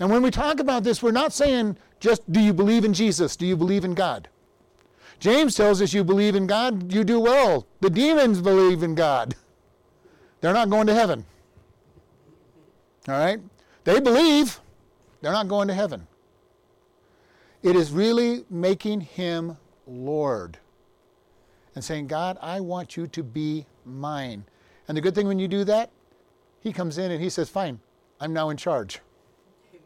And 0.00 0.10
when 0.10 0.22
we 0.22 0.30
talk 0.30 0.58
about 0.58 0.82
this, 0.82 1.02
we're 1.02 1.12
not 1.12 1.34
saying 1.34 1.76
just 2.00 2.30
do 2.32 2.40
you 2.40 2.54
believe 2.54 2.86
in 2.86 2.94
Jesus? 2.94 3.36
Do 3.36 3.46
you 3.46 3.54
believe 3.54 3.84
in 3.84 3.94
God? 3.94 4.28
James 5.20 5.54
tells 5.54 5.82
us 5.82 5.92
you 5.92 6.04
believe 6.04 6.34
in 6.34 6.46
God, 6.46 6.90
you 6.90 7.04
do 7.04 7.20
well. 7.20 7.66
The 7.80 7.90
demons 7.90 8.40
believe 8.40 8.82
in 8.82 8.94
God. 8.94 9.34
They're 10.40 10.54
not 10.54 10.70
going 10.70 10.86
to 10.86 10.94
heaven. 10.94 11.24
All 13.08 13.18
right? 13.18 13.40
They 13.84 14.00
believe, 14.00 14.58
they're 15.20 15.32
not 15.32 15.48
going 15.48 15.68
to 15.68 15.74
heaven. 15.74 16.06
It 17.62 17.76
is 17.76 17.92
really 17.92 18.44
making 18.50 19.02
him 19.02 19.58
Lord 19.86 20.58
and 21.76 21.84
saying, 21.84 22.06
God, 22.08 22.38
I 22.40 22.58
want 22.58 22.96
you 22.96 23.06
to 23.06 23.22
be 23.22 23.66
mine. 23.84 24.44
And 24.88 24.96
the 24.96 25.02
good 25.02 25.14
thing 25.14 25.28
when 25.28 25.38
you 25.38 25.46
do 25.46 25.62
that, 25.64 25.90
he 26.60 26.72
comes 26.72 26.98
in 26.98 27.12
and 27.12 27.22
he 27.22 27.30
says, 27.30 27.48
Fine, 27.48 27.78
I'm 28.18 28.32
now 28.32 28.48
in 28.48 28.56
charge. 28.56 29.00
Amen. 29.72 29.82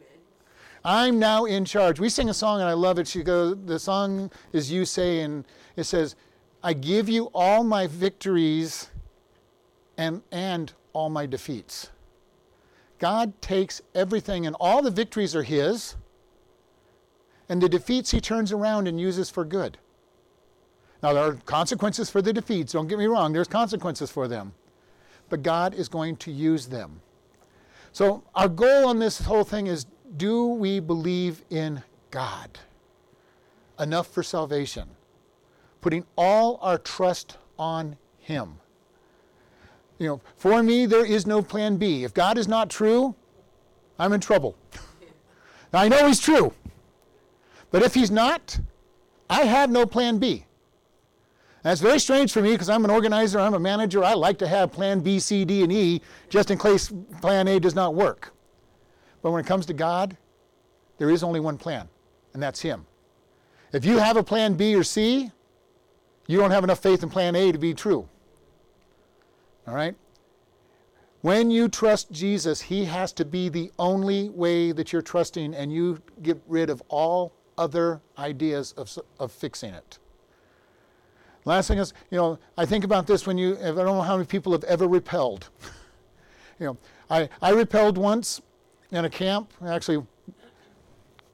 I'm 0.85 1.19
now 1.19 1.45
in 1.45 1.65
charge. 1.65 1.99
We 1.99 2.07
sing 2.07 2.29
a 2.29 2.33
song 2.33 2.61
and 2.61 2.69
I 2.69 2.73
love 2.73 2.97
it. 2.97 3.07
She 3.07 3.21
goes, 3.21 3.57
the 3.65 3.77
song 3.77 4.31
is 4.53 4.71
You 4.71 4.85
Say, 4.85 5.19
and 5.19 5.45
it 5.75 5.83
says, 5.83 6.15
I 6.63 6.73
give 6.73 7.09
you 7.09 7.29
all 7.33 7.63
my 7.63 7.87
victories 7.87 8.89
and, 9.97 10.21
and 10.31 10.71
all 10.93 11.09
my 11.09 11.25
defeats. 11.25 11.89
God 12.99 13.41
takes 13.41 13.81
everything, 13.95 14.45
and 14.45 14.55
all 14.59 14.81
the 14.81 14.91
victories 14.91 15.35
are 15.35 15.43
His, 15.43 15.95
and 17.49 17.61
the 17.61 17.67
defeats 17.67 18.11
He 18.11 18.21
turns 18.21 18.51
around 18.51 18.87
and 18.87 19.01
uses 19.01 19.29
for 19.29 19.43
good. 19.43 19.77
Now, 21.03 21.13
there 21.13 21.23
are 21.23 21.33
consequences 21.45 22.09
for 22.09 22.21
the 22.21 22.31
defeats. 22.31 22.73
Don't 22.73 22.87
get 22.87 22.99
me 22.99 23.05
wrong, 23.05 23.33
there's 23.33 23.47
consequences 23.47 24.11
for 24.11 24.27
them. 24.27 24.53
But 25.29 25.43
God 25.43 25.73
is 25.73 25.87
going 25.87 26.17
to 26.17 26.31
use 26.31 26.67
them. 26.67 27.01
So, 27.91 28.23
our 28.35 28.47
goal 28.47 28.87
on 28.87 28.99
this 28.99 29.19
whole 29.21 29.43
thing 29.43 29.67
is 29.67 29.85
do 30.17 30.47
we 30.47 30.79
believe 30.79 31.43
in 31.49 31.83
God 32.11 32.59
enough 33.79 34.07
for 34.07 34.23
salvation? 34.23 34.89
Putting 35.79 36.05
all 36.15 36.59
our 36.61 36.77
trust 36.77 37.37
on 37.57 37.97
Him. 38.19 38.57
You 39.97 40.07
know, 40.07 40.21
for 40.35 40.61
me, 40.63 40.85
there 40.85 41.05
is 41.05 41.25
no 41.25 41.41
plan 41.41 41.77
B. 41.77 42.03
If 42.03 42.13
God 42.13 42.37
is 42.37 42.47
not 42.47 42.69
true, 42.69 43.15
I'm 43.97 44.13
in 44.13 44.19
trouble. 44.19 44.55
now, 45.71 45.79
I 45.81 45.87
know 45.87 46.07
He's 46.07 46.19
true. 46.19 46.53
But 47.71 47.83
if 47.83 47.93
He's 47.93 48.11
not, 48.11 48.59
I 49.29 49.43
have 49.45 49.69
no 49.69 49.85
plan 49.85 50.17
B. 50.17 50.45
That's 51.63 51.81
very 51.81 51.99
strange 51.99 52.31
for 52.31 52.41
me 52.41 52.51
because 52.51 52.69
I'm 52.69 52.83
an 52.85 52.91
organizer, 52.91 53.39
I'm 53.39 53.53
a 53.53 53.59
manager. 53.59 54.03
I 54.03 54.13
like 54.13 54.39
to 54.39 54.47
have 54.47 54.71
plan 54.71 54.99
B, 55.01 55.19
C, 55.19 55.45
D, 55.45 55.61
and 55.63 55.71
E 55.71 56.01
just 56.29 56.49
in 56.49 56.57
case 56.57 56.91
plan 57.21 57.47
A 57.47 57.59
does 57.59 57.75
not 57.75 57.93
work. 57.93 58.33
But 59.21 59.31
when 59.31 59.43
it 59.43 59.47
comes 59.47 59.67
to 59.67 59.73
God, 59.73 60.17
there 60.97 61.11
is 61.11 61.23
only 61.23 61.39
one 61.39 61.57
plan, 61.57 61.87
and 62.33 62.41
that's 62.41 62.61
Him. 62.61 62.85
If 63.73 63.85
you 63.85 63.99
have 63.99 64.17
a 64.17 64.23
plan 64.23 64.55
B 64.55 64.75
or 64.75 64.83
C, 64.83 65.31
you 66.27 66.37
don't 66.37 66.51
have 66.51 66.63
enough 66.63 66.79
faith 66.79 67.03
in 67.03 67.09
plan 67.09 67.35
A 67.35 67.51
to 67.51 67.59
be 67.59 67.73
true. 67.73 68.07
All 69.67 69.75
right? 69.75 69.95
When 71.21 71.51
you 71.51 71.69
trust 71.69 72.11
Jesus, 72.11 72.61
He 72.61 72.85
has 72.85 73.13
to 73.13 73.25
be 73.25 73.49
the 73.49 73.71
only 73.77 74.29
way 74.29 74.71
that 74.71 74.91
you're 74.91 75.03
trusting, 75.03 75.53
and 75.53 75.71
you 75.71 76.01
get 76.23 76.41
rid 76.47 76.71
of 76.71 76.81
all 76.87 77.33
other 77.57 78.01
ideas 78.17 78.73
of, 78.73 78.97
of 79.19 79.31
fixing 79.31 79.75
it. 79.75 79.99
Last 81.45 81.67
thing 81.67 81.79
is, 81.79 81.93
you 82.11 82.17
know, 82.17 82.37
I 82.57 82.65
think 82.65 82.83
about 82.83 83.07
this 83.07 83.25
when 83.25 83.37
you, 83.37 83.57
I 83.59 83.71
don't 83.71 83.85
know 83.85 84.01
how 84.01 84.15
many 84.15 84.27
people 84.27 84.51
have 84.51 84.63
ever 84.65 84.87
rappelled. 84.87 85.49
you 86.59 86.67
know, 86.67 86.77
I, 87.09 87.29
I 87.41 87.51
rappelled 87.51 87.97
once 87.97 88.41
in 88.91 89.05
a 89.05 89.09
camp, 89.09 89.51
actually 89.65 90.05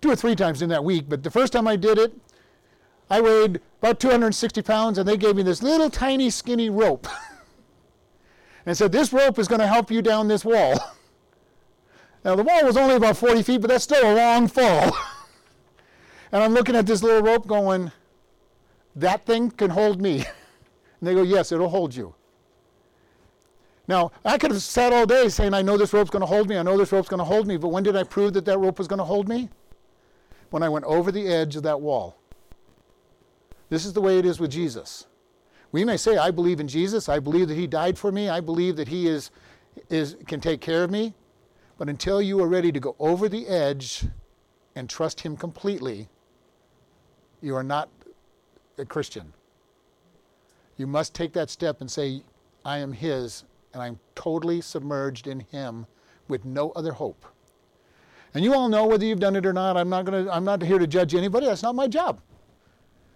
two 0.02 0.12
or 0.12 0.16
three 0.16 0.36
times 0.36 0.62
in 0.62 0.70
that 0.70 0.84
week, 0.84 1.06
but 1.10 1.24
the 1.24 1.32
first 1.32 1.52
time 1.54 1.68
I 1.68 1.76
did 1.76 1.98
it, 1.98 2.14
I 3.10 3.22
weighed 3.22 3.62
about 3.82 4.00
260 4.00 4.62
pounds 4.62 4.98
and 4.98 5.08
they 5.08 5.18
gave 5.18 5.36
me 5.36 5.44
this 5.44 5.64
little 5.64 5.90
tiny 5.90 6.30
skinny 6.30 6.70
rope. 6.70 7.08
and 8.68 8.78
said, 8.78 8.92
This 8.92 9.14
rope 9.14 9.40
is 9.40 9.48
going 9.48 9.62
to 9.62 9.68
help 9.68 9.90
you 9.90 10.02
down 10.02 10.28
this 10.28 10.46
wall. 10.46 10.74
now, 12.26 12.36
the 12.36 12.44
wall 12.44 12.66
was 12.66 12.78
only 12.78 12.96
about 12.96 13.18
40 13.18 13.42
feet, 13.42 13.62
but 13.62 13.70
that's 13.70 13.86
still 13.86 14.14
a 14.14 14.14
long 14.14 14.48
fall. 14.48 14.96
and 16.32 16.44
I'm 16.44 16.54
looking 16.54 16.76
at 16.76 16.86
this 16.86 17.02
little 17.02 17.24
rope 17.24 17.48
going, 17.48 17.92
that 18.98 19.26
thing 19.26 19.52
can 19.52 19.70
hold 19.70 20.02
me. 20.02 20.26
And 21.00 21.08
they 21.08 21.14
go, 21.14 21.22
Yes, 21.22 21.52
it'll 21.52 21.70
hold 21.70 21.94
you. 21.94 22.16
Now, 23.88 24.12
I 24.26 24.38
could 24.38 24.52
have 24.52 24.62
sat 24.62 24.92
all 24.92 25.06
day 25.06 25.30
saying, 25.30 25.54
I 25.54 25.62
know 25.62 25.78
this 25.78 25.94
rope's 25.94 26.10
going 26.10 26.22
to 26.22 26.26
hold 26.26 26.50
me, 26.50 26.58
I 26.58 26.64
know 26.64 26.78
this 26.78 26.92
rope's 26.92 27.08
going 27.08 27.20
to 27.20 27.24
hold 27.24 27.48
me, 27.48 27.56
but 27.56 27.70
when 27.70 27.84
did 27.84 27.96
I 27.96 28.04
prove 28.04 28.34
that 28.34 28.46
that 28.46 28.58
rope 28.58 28.80
was 28.80 28.88
going 28.88 28.98
to 28.98 29.06
hold 29.06 29.30
me? 29.30 29.50
When 30.50 30.64
I 30.64 30.70
went 30.70 30.86
over 30.86 31.12
the 31.12 31.28
edge 31.28 31.56
of 31.56 31.64
that 31.64 31.80
wall. 31.80 32.18
This 33.70 33.86
is 33.86 33.94
the 33.94 34.02
way 34.02 34.18
it 34.18 34.26
is 34.26 34.40
with 34.40 34.52
Jesus. 34.52 35.08
We 35.72 35.86
may 35.86 35.98
say, 35.98 36.18
I 36.18 36.32
believe 36.32 36.60
in 36.60 36.68
Jesus, 36.68 37.10
I 37.10 37.20
believe 37.20 37.48
that 37.50 37.56
He 37.56 37.68
died 37.68 37.98
for 37.98 38.12
me, 38.12 38.28
I 38.30 38.40
believe 38.40 38.76
that 38.78 38.88
He 38.88 39.08
is, 39.08 39.32
is, 39.90 40.18
can 40.26 40.42
take 40.42 40.62
care 40.62 40.84
of 40.84 40.92
me, 40.92 41.14
but 41.78 41.90
until 41.90 42.22
you 42.22 42.42
are 42.42 42.48
ready 42.48 42.72
to 42.72 42.80
go 42.80 42.96
over 42.98 43.30
the 43.30 43.48
edge 43.48 44.06
and 44.76 44.90
trust 44.90 45.22
Him 45.22 45.38
completely, 45.38 46.10
you 47.42 47.56
are 47.56 47.64
not 47.64 47.90
a 48.78 48.86
Christian. 48.86 49.34
You 50.78 50.88
must 50.88 51.14
take 51.14 51.34
that 51.34 51.50
step 51.50 51.82
and 51.82 51.90
say, 51.90 52.22
I 52.64 52.78
am 52.78 52.94
His, 52.94 53.44
and 53.74 53.82
I'm 53.82 54.00
totally 54.16 54.62
submerged 54.62 55.28
in 55.28 55.40
Him 55.40 55.88
with 56.28 56.46
no 56.46 56.72
other 56.72 56.92
hope. 56.92 57.26
And 58.34 58.44
you 58.44 58.54
all 58.54 58.70
know 58.70 58.86
whether 58.86 59.06
you've 59.06 59.20
done 59.20 59.36
it 59.36 59.46
or 59.46 59.54
not. 59.54 59.78
I'm 59.78 59.90
not 59.90 60.06
to. 60.08 60.30
I'm 60.32 60.44
not 60.44 60.62
here 60.62 60.78
to 60.78 60.86
judge 60.86 61.16
anybody. 61.16 61.48
That's 61.48 61.64
not 61.64 61.76
my 61.76 61.88
job. 61.88 62.22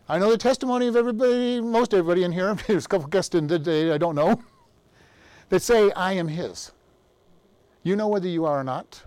I 0.10 0.18
know 0.18 0.32
the 0.32 0.38
testimony 0.38 0.88
of 0.88 0.96
everybody, 0.96 1.62
most 1.62 1.94
everybody 1.94 2.24
in 2.24 2.32
here. 2.32 2.56
There's 2.68 2.86
a 2.86 2.88
couple 2.88 3.08
guests 3.08 3.36
in 3.36 3.48
today 3.48 3.92
I 3.92 3.98
don't 3.98 4.16
know 4.16 4.42
that 5.50 5.62
say, 5.62 5.92
"I 5.92 6.14
am 6.14 6.28
His." 6.28 6.72
You 7.84 7.96
know 7.96 8.08
whether 8.08 8.28
you 8.28 8.46
are 8.46 8.60
or 8.60 8.64
not. 8.64 9.04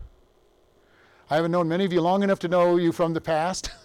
I 1.31 1.37
haven't 1.37 1.53
known 1.53 1.69
many 1.69 1.85
of 1.85 1.93
you 1.93 2.01
long 2.01 2.23
enough 2.23 2.38
to 2.40 2.49
know 2.49 2.77
you 2.77 2.93
from 2.93 3.14
the 3.14 3.21
past. 3.21 3.71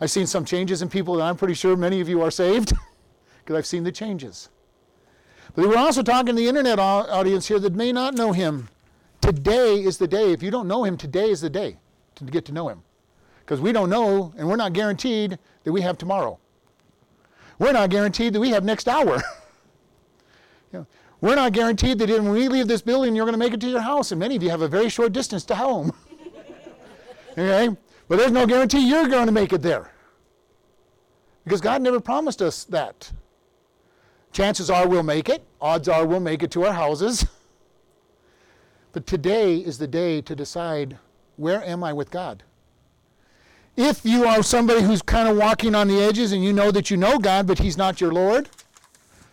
I've 0.00 0.10
seen 0.10 0.26
some 0.26 0.44
changes 0.44 0.80
in 0.80 0.88
people, 0.88 1.14
and 1.14 1.22
I'm 1.22 1.36
pretty 1.36 1.54
sure 1.54 1.76
many 1.76 2.00
of 2.00 2.08
you 2.08 2.22
are 2.22 2.30
saved 2.30 2.72
because 3.38 3.56
I've 3.56 3.66
seen 3.66 3.84
the 3.84 3.92
changes. 3.92 4.48
But 5.54 5.68
we're 5.68 5.76
also 5.76 6.02
talking 6.02 6.34
to 6.34 6.40
the 6.40 6.48
internet 6.48 6.78
audience 6.78 7.48
here 7.48 7.58
that 7.58 7.74
may 7.74 7.92
not 7.92 8.14
know 8.14 8.32
him. 8.32 8.68
Today 9.20 9.82
is 9.82 9.98
the 9.98 10.08
day. 10.08 10.32
If 10.32 10.42
you 10.42 10.50
don't 10.50 10.68
know 10.68 10.84
him, 10.84 10.96
today 10.96 11.30
is 11.30 11.40
the 11.40 11.50
day 11.50 11.76
to 12.14 12.24
get 12.24 12.44
to 12.46 12.52
know 12.52 12.68
him. 12.68 12.82
Because 13.40 13.60
we 13.60 13.72
don't 13.72 13.90
know, 13.90 14.32
and 14.38 14.48
we're 14.48 14.56
not 14.56 14.72
guaranteed 14.72 15.38
that 15.64 15.72
we 15.72 15.80
have 15.82 15.98
tomorrow. 15.98 16.38
We're 17.58 17.72
not 17.72 17.90
guaranteed 17.90 18.32
that 18.32 18.40
we 18.40 18.50
have 18.50 18.64
next 18.64 18.88
hour. 18.88 19.16
you 20.72 20.78
know, 20.78 20.86
we're 21.20 21.34
not 21.34 21.52
guaranteed 21.52 21.98
that 21.98 22.08
when 22.08 22.30
we 22.30 22.48
leave 22.48 22.68
this 22.68 22.80
building, 22.80 23.14
you're 23.14 23.26
going 23.26 23.34
to 23.34 23.38
make 23.38 23.52
it 23.52 23.60
to 23.60 23.68
your 23.68 23.80
house. 23.80 24.12
And 24.12 24.18
many 24.18 24.36
of 24.36 24.42
you 24.42 24.48
have 24.48 24.62
a 24.62 24.68
very 24.68 24.88
short 24.88 25.12
distance 25.12 25.44
to 25.46 25.56
home. 25.56 25.92
okay? 27.32 27.76
But 28.08 28.18
there's 28.18 28.32
no 28.32 28.46
guarantee 28.46 28.88
you're 28.88 29.08
going 29.08 29.26
to 29.26 29.32
make 29.32 29.52
it 29.52 29.62
there. 29.62 29.92
Because 31.44 31.60
God 31.60 31.82
never 31.82 32.00
promised 32.00 32.42
us 32.42 32.64
that. 32.64 33.12
Chances 34.32 34.70
are 34.70 34.86
we'll 34.86 35.02
make 35.02 35.28
it. 35.28 35.44
Odds 35.60 35.88
are 35.88 36.06
we'll 36.06 36.20
make 36.20 36.42
it 36.42 36.50
to 36.52 36.64
our 36.64 36.72
houses. 36.72 37.26
But 38.92 39.06
today 39.06 39.58
is 39.58 39.78
the 39.78 39.86
day 39.86 40.20
to 40.22 40.34
decide 40.34 40.98
where 41.36 41.62
am 41.62 41.84
I 41.84 41.92
with 41.92 42.10
God? 42.10 42.42
If 43.76 44.04
you 44.04 44.26
are 44.26 44.42
somebody 44.42 44.82
who's 44.82 45.00
kind 45.00 45.28
of 45.28 45.36
walking 45.36 45.74
on 45.74 45.86
the 45.86 46.02
edges 46.02 46.32
and 46.32 46.44
you 46.44 46.52
know 46.52 46.70
that 46.72 46.90
you 46.90 46.96
know 46.96 47.18
God, 47.18 47.46
but 47.46 47.60
He's 47.60 47.76
not 47.76 48.00
your 48.00 48.12
Lord, 48.12 48.48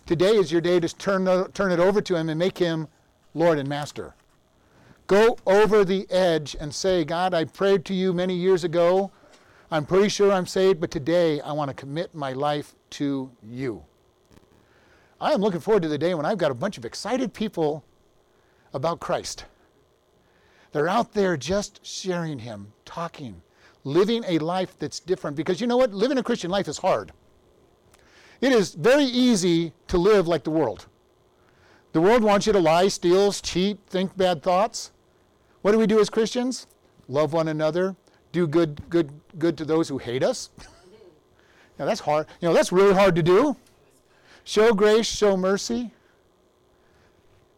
today 0.06 0.36
is 0.36 0.52
your 0.52 0.62
day 0.62 0.80
to 0.80 0.96
turn, 0.96 1.26
turn 1.54 1.72
it 1.72 1.80
over 1.80 2.02
to 2.02 2.16
Him 2.16 2.30
and 2.30 2.38
make 2.38 2.60
Him 2.60 2.88
Lord 3.34 3.58
and 3.58 3.68
Master. 3.68 4.14
Go 5.08 5.38
over 5.46 5.84
the 5.84 6.10
edge 6.12 6.56
and 6.60 6.74
say, 6.74 7.04
God, 7.04 7.34
I 7.34 7.46
prayed 7.46 7.84
to 7.86 7.94
you 7.94 8.14
many 8.14 8.36
years 8.36 8.64
ago. 8.64 9.12
I'm 9.70 9.86
pretty 9.86 10.08
sure 10.08 10.32
I'm 10.32 10.46
saved, 10.46 10.80
but 10.80 10.92
today 10.92 11.42
I 11.42 11.52
want 11.52 11.68
to 11.70 11.74
commit 11.74 12.16
my 12.16 12.32
life 12.32 12.74
to 12.92 13.30
you. 13.44 13.84
I 15.20 15.34
am 15.34 15.42
looking 15.42 15.60
forward 15.60 15.84
to 15.84 15.90
the 15.90 15.98
day 15.98 16.14
when 16.14 16.26
I've 16.26 16.38
got 16.38 16.52
a 16.52 16.56
bunch 16.56 16.78
of 16.78 16.86
excited 16.86 17.34
people 17.34 17.84
about 18.74 19.02
Christ. 19.02 19.44
They're 20.72 20.88
out 20.88 21.12
there 21.12 21.36
just 21.36 21.86
sharing 21.86 22.40
Him, 22.40 22.72
talking, 22.86 23.42
living 23.84 24.24
a 24.26 24.40
life 24.40 24.80
that's 24.80 25.02
different. 25.02 25.36
Because 25.36 25.60
you 25.60 25.68
know 25.68 25.76
what? 25.76 25.94
Living 25.94 26.18
a 26.18 26.24
Christian 26.24 26.50
life 26.50 26.70
is 26.70 26.78
hard. 26.78 27.12
It 28.40 28.54
is 28.54 28.74
very 28.74 29.04
easy 29.04 29.74
to 29.88 29.98
live 29.98 30.30
like 30.30 30.46
the 30.46 30.52
world. 30.52 30.86
The 31.92 32.00
world 32.00 32.24
wants 32.24 32.48
you 32.48 32.54
to 32.54 32.60
lie, 32.60 32.88
steal, 32.88 33.34
cheat, 33.34 33.80
think 33.88 34.16
bad 34.16 34.44
thoughts. 34.44 34.92
What 35.62 35.74
do 35.74 35.78
we 35.78 35.88
do 35.88 36.00
as 36.00 36.10
Christians? 36.10 36.68
Love 37.10 37.34
one 37.34 37.50
another, 37.50 37.98
do 38.38 38.48
good, 38.48 38.88
good, 38.90 39.12
good 39.40 39.58
to 39.58 39.66
those 39.66 39.90
who 39.90 39.98
hate 39.98 40.24
us. 40.24 40.50
now 41.80 41.86
that's 41.86 42.00
hard. 42.00 42.28
You 42.40 42.48
know, 42.48 42.54
that's 42.54 42.72
really 42.72 42.94
hard 42.94 43.16
to 43.16 43.24
do. 43.24 43.56
Show 44.44 44.74
grace, 44.74 45.08
show 45.08 45.36
mercy. 45.36 45.92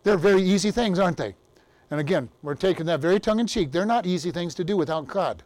They're 0.04 0.18
very 0.18 0.42
easy 0.42 0.72
things, 0.72 0.98
aren't 0.98 1.18
they? 1.18 1.36
And 1.92 2.00
again, 2.00 2.30
we're 2.42 2.56
taking 2.56 2.86
that 2.86 3.02
very 3.02 3.20
tongue 3.20 3.40
in 3.40 3.48
cheek. 3.48 3.72
They're 3.72 3.86
not 3.86 4.06
easy 4.06 4.32
things 4.32 4.56
to 4.56 4.64
do 4.64 4.78
without 4.78 5.08
God. 5.08 5.44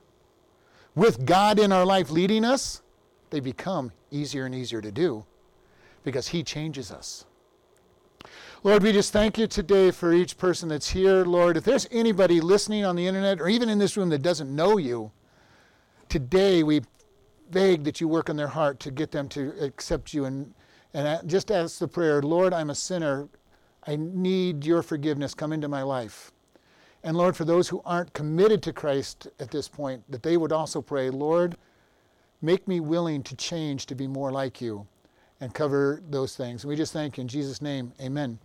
With 0.93 1.25
God 1.25 1.57
in 1.57 1.71
our 1.71 1.85
life 1.85 2.11
leading 2.11 2.45
us, 2.45 2.81
they 3.31 3.39
become 3.39 3.91
easier 4.11 4.45
and 4.45 4.53
easier 4.53 4.81
to 4.81 4.91
do 4.91 5.25
because 6.03 6.27
He 6.27 6.43
changes 6.43 6.91
us. 6.91 7.25
Lord, 8.63 8.83
we 8.83 8.93
just 8.93 9.11
thank 9.11 9.37
you 9.37 9.47
today 9.47 9.89
for 9.89 10.13
each 10.13 10.37
person 10.37 10.69
that's 10.69 10.89
here. 10.89 11.25
Lord, 11.25 11.57
if 11.57 11.63
there's 11.63 11.87
anybody 11.91 12.39
listening 12.39 12.85
on 12.85 12.95
the 12.95 13.07
internet 13.07 13.41
or 13.41 13.49
even 13.49 13.67
in 13.67 13.79
this 13.79 13.97
room 13.97 14.09
that 14.09 14.21
doesn't 14.21 14.55
know 14.55 14.77
you, 14.77 15.11
today 16.09 16.63
we 16.63 16.81
beg 17.51 17.83
that 17.83 18.01
you 18.01 18.07
work 18.07 18.29
in 18.29 18.35
their 18.35 18.47
heart 18.47 18.79
to 18.81 18.91
get 18.91 19.11
them 19.11 19.29
to 19.29 19.53
accept 19.61 20.13
you 20.13 20.25
and, 20.25 20.53
and 20.93 21.29
just 21.29 21.51
ask 21.51 21.79
the 21.79 21.87
prayer, 21.87 22.21
Lord, 22.21 22.53
I'm 22.53 22.69
a 22.69 22.75
sinner. 22.75 23.29
I 23.85 23.95
need 23.97 24.65
your 24.65 24.81
forgiveness. 24.81 25.33
Come 25.33 25.53
into 25.53 25.67
my 25.67 25.83
life. 25.83 26.31
And 27.03 27.17
Lord, 27.17 27.35
for 27.35 27.43
those 27.45 27.67
who 27.67 27.81
aren't 27.85 28.13
committed 28.13 28.63
to 28.63 28.73
Christ 28.73 29.27
at 29.39 29.51
this 29.51 29.67
point, 29.67 30.09
that 30.09 30.23
they 30.23 30.37
would 30.37 30.53
also 30.53 30.81
pray, 30.81 31.09
Lord, 31.09 31.57
make 32.41 32.67
me 32.67 32.79
willing 32.79 33.23
to 33.23 33.35
change 33.35 33.85
to 33.87 33.95
be 33.95 34.07
more 34.07 34.31
like 34.31 34.61
you 34.61 34.87
and 35.41 35.53
cover 35.53 36.01
those 36.09 36.35
things. 36.35 36.63
And 36.63 36.69
we 36.69 36.75
just 36.77 36.93
thank 36.93 37.17
you 37.17 37.21
in 37.21 37.27
Jesus' 37.27 37.61
name. 37.61 37.91
Amen. 38.01 38.39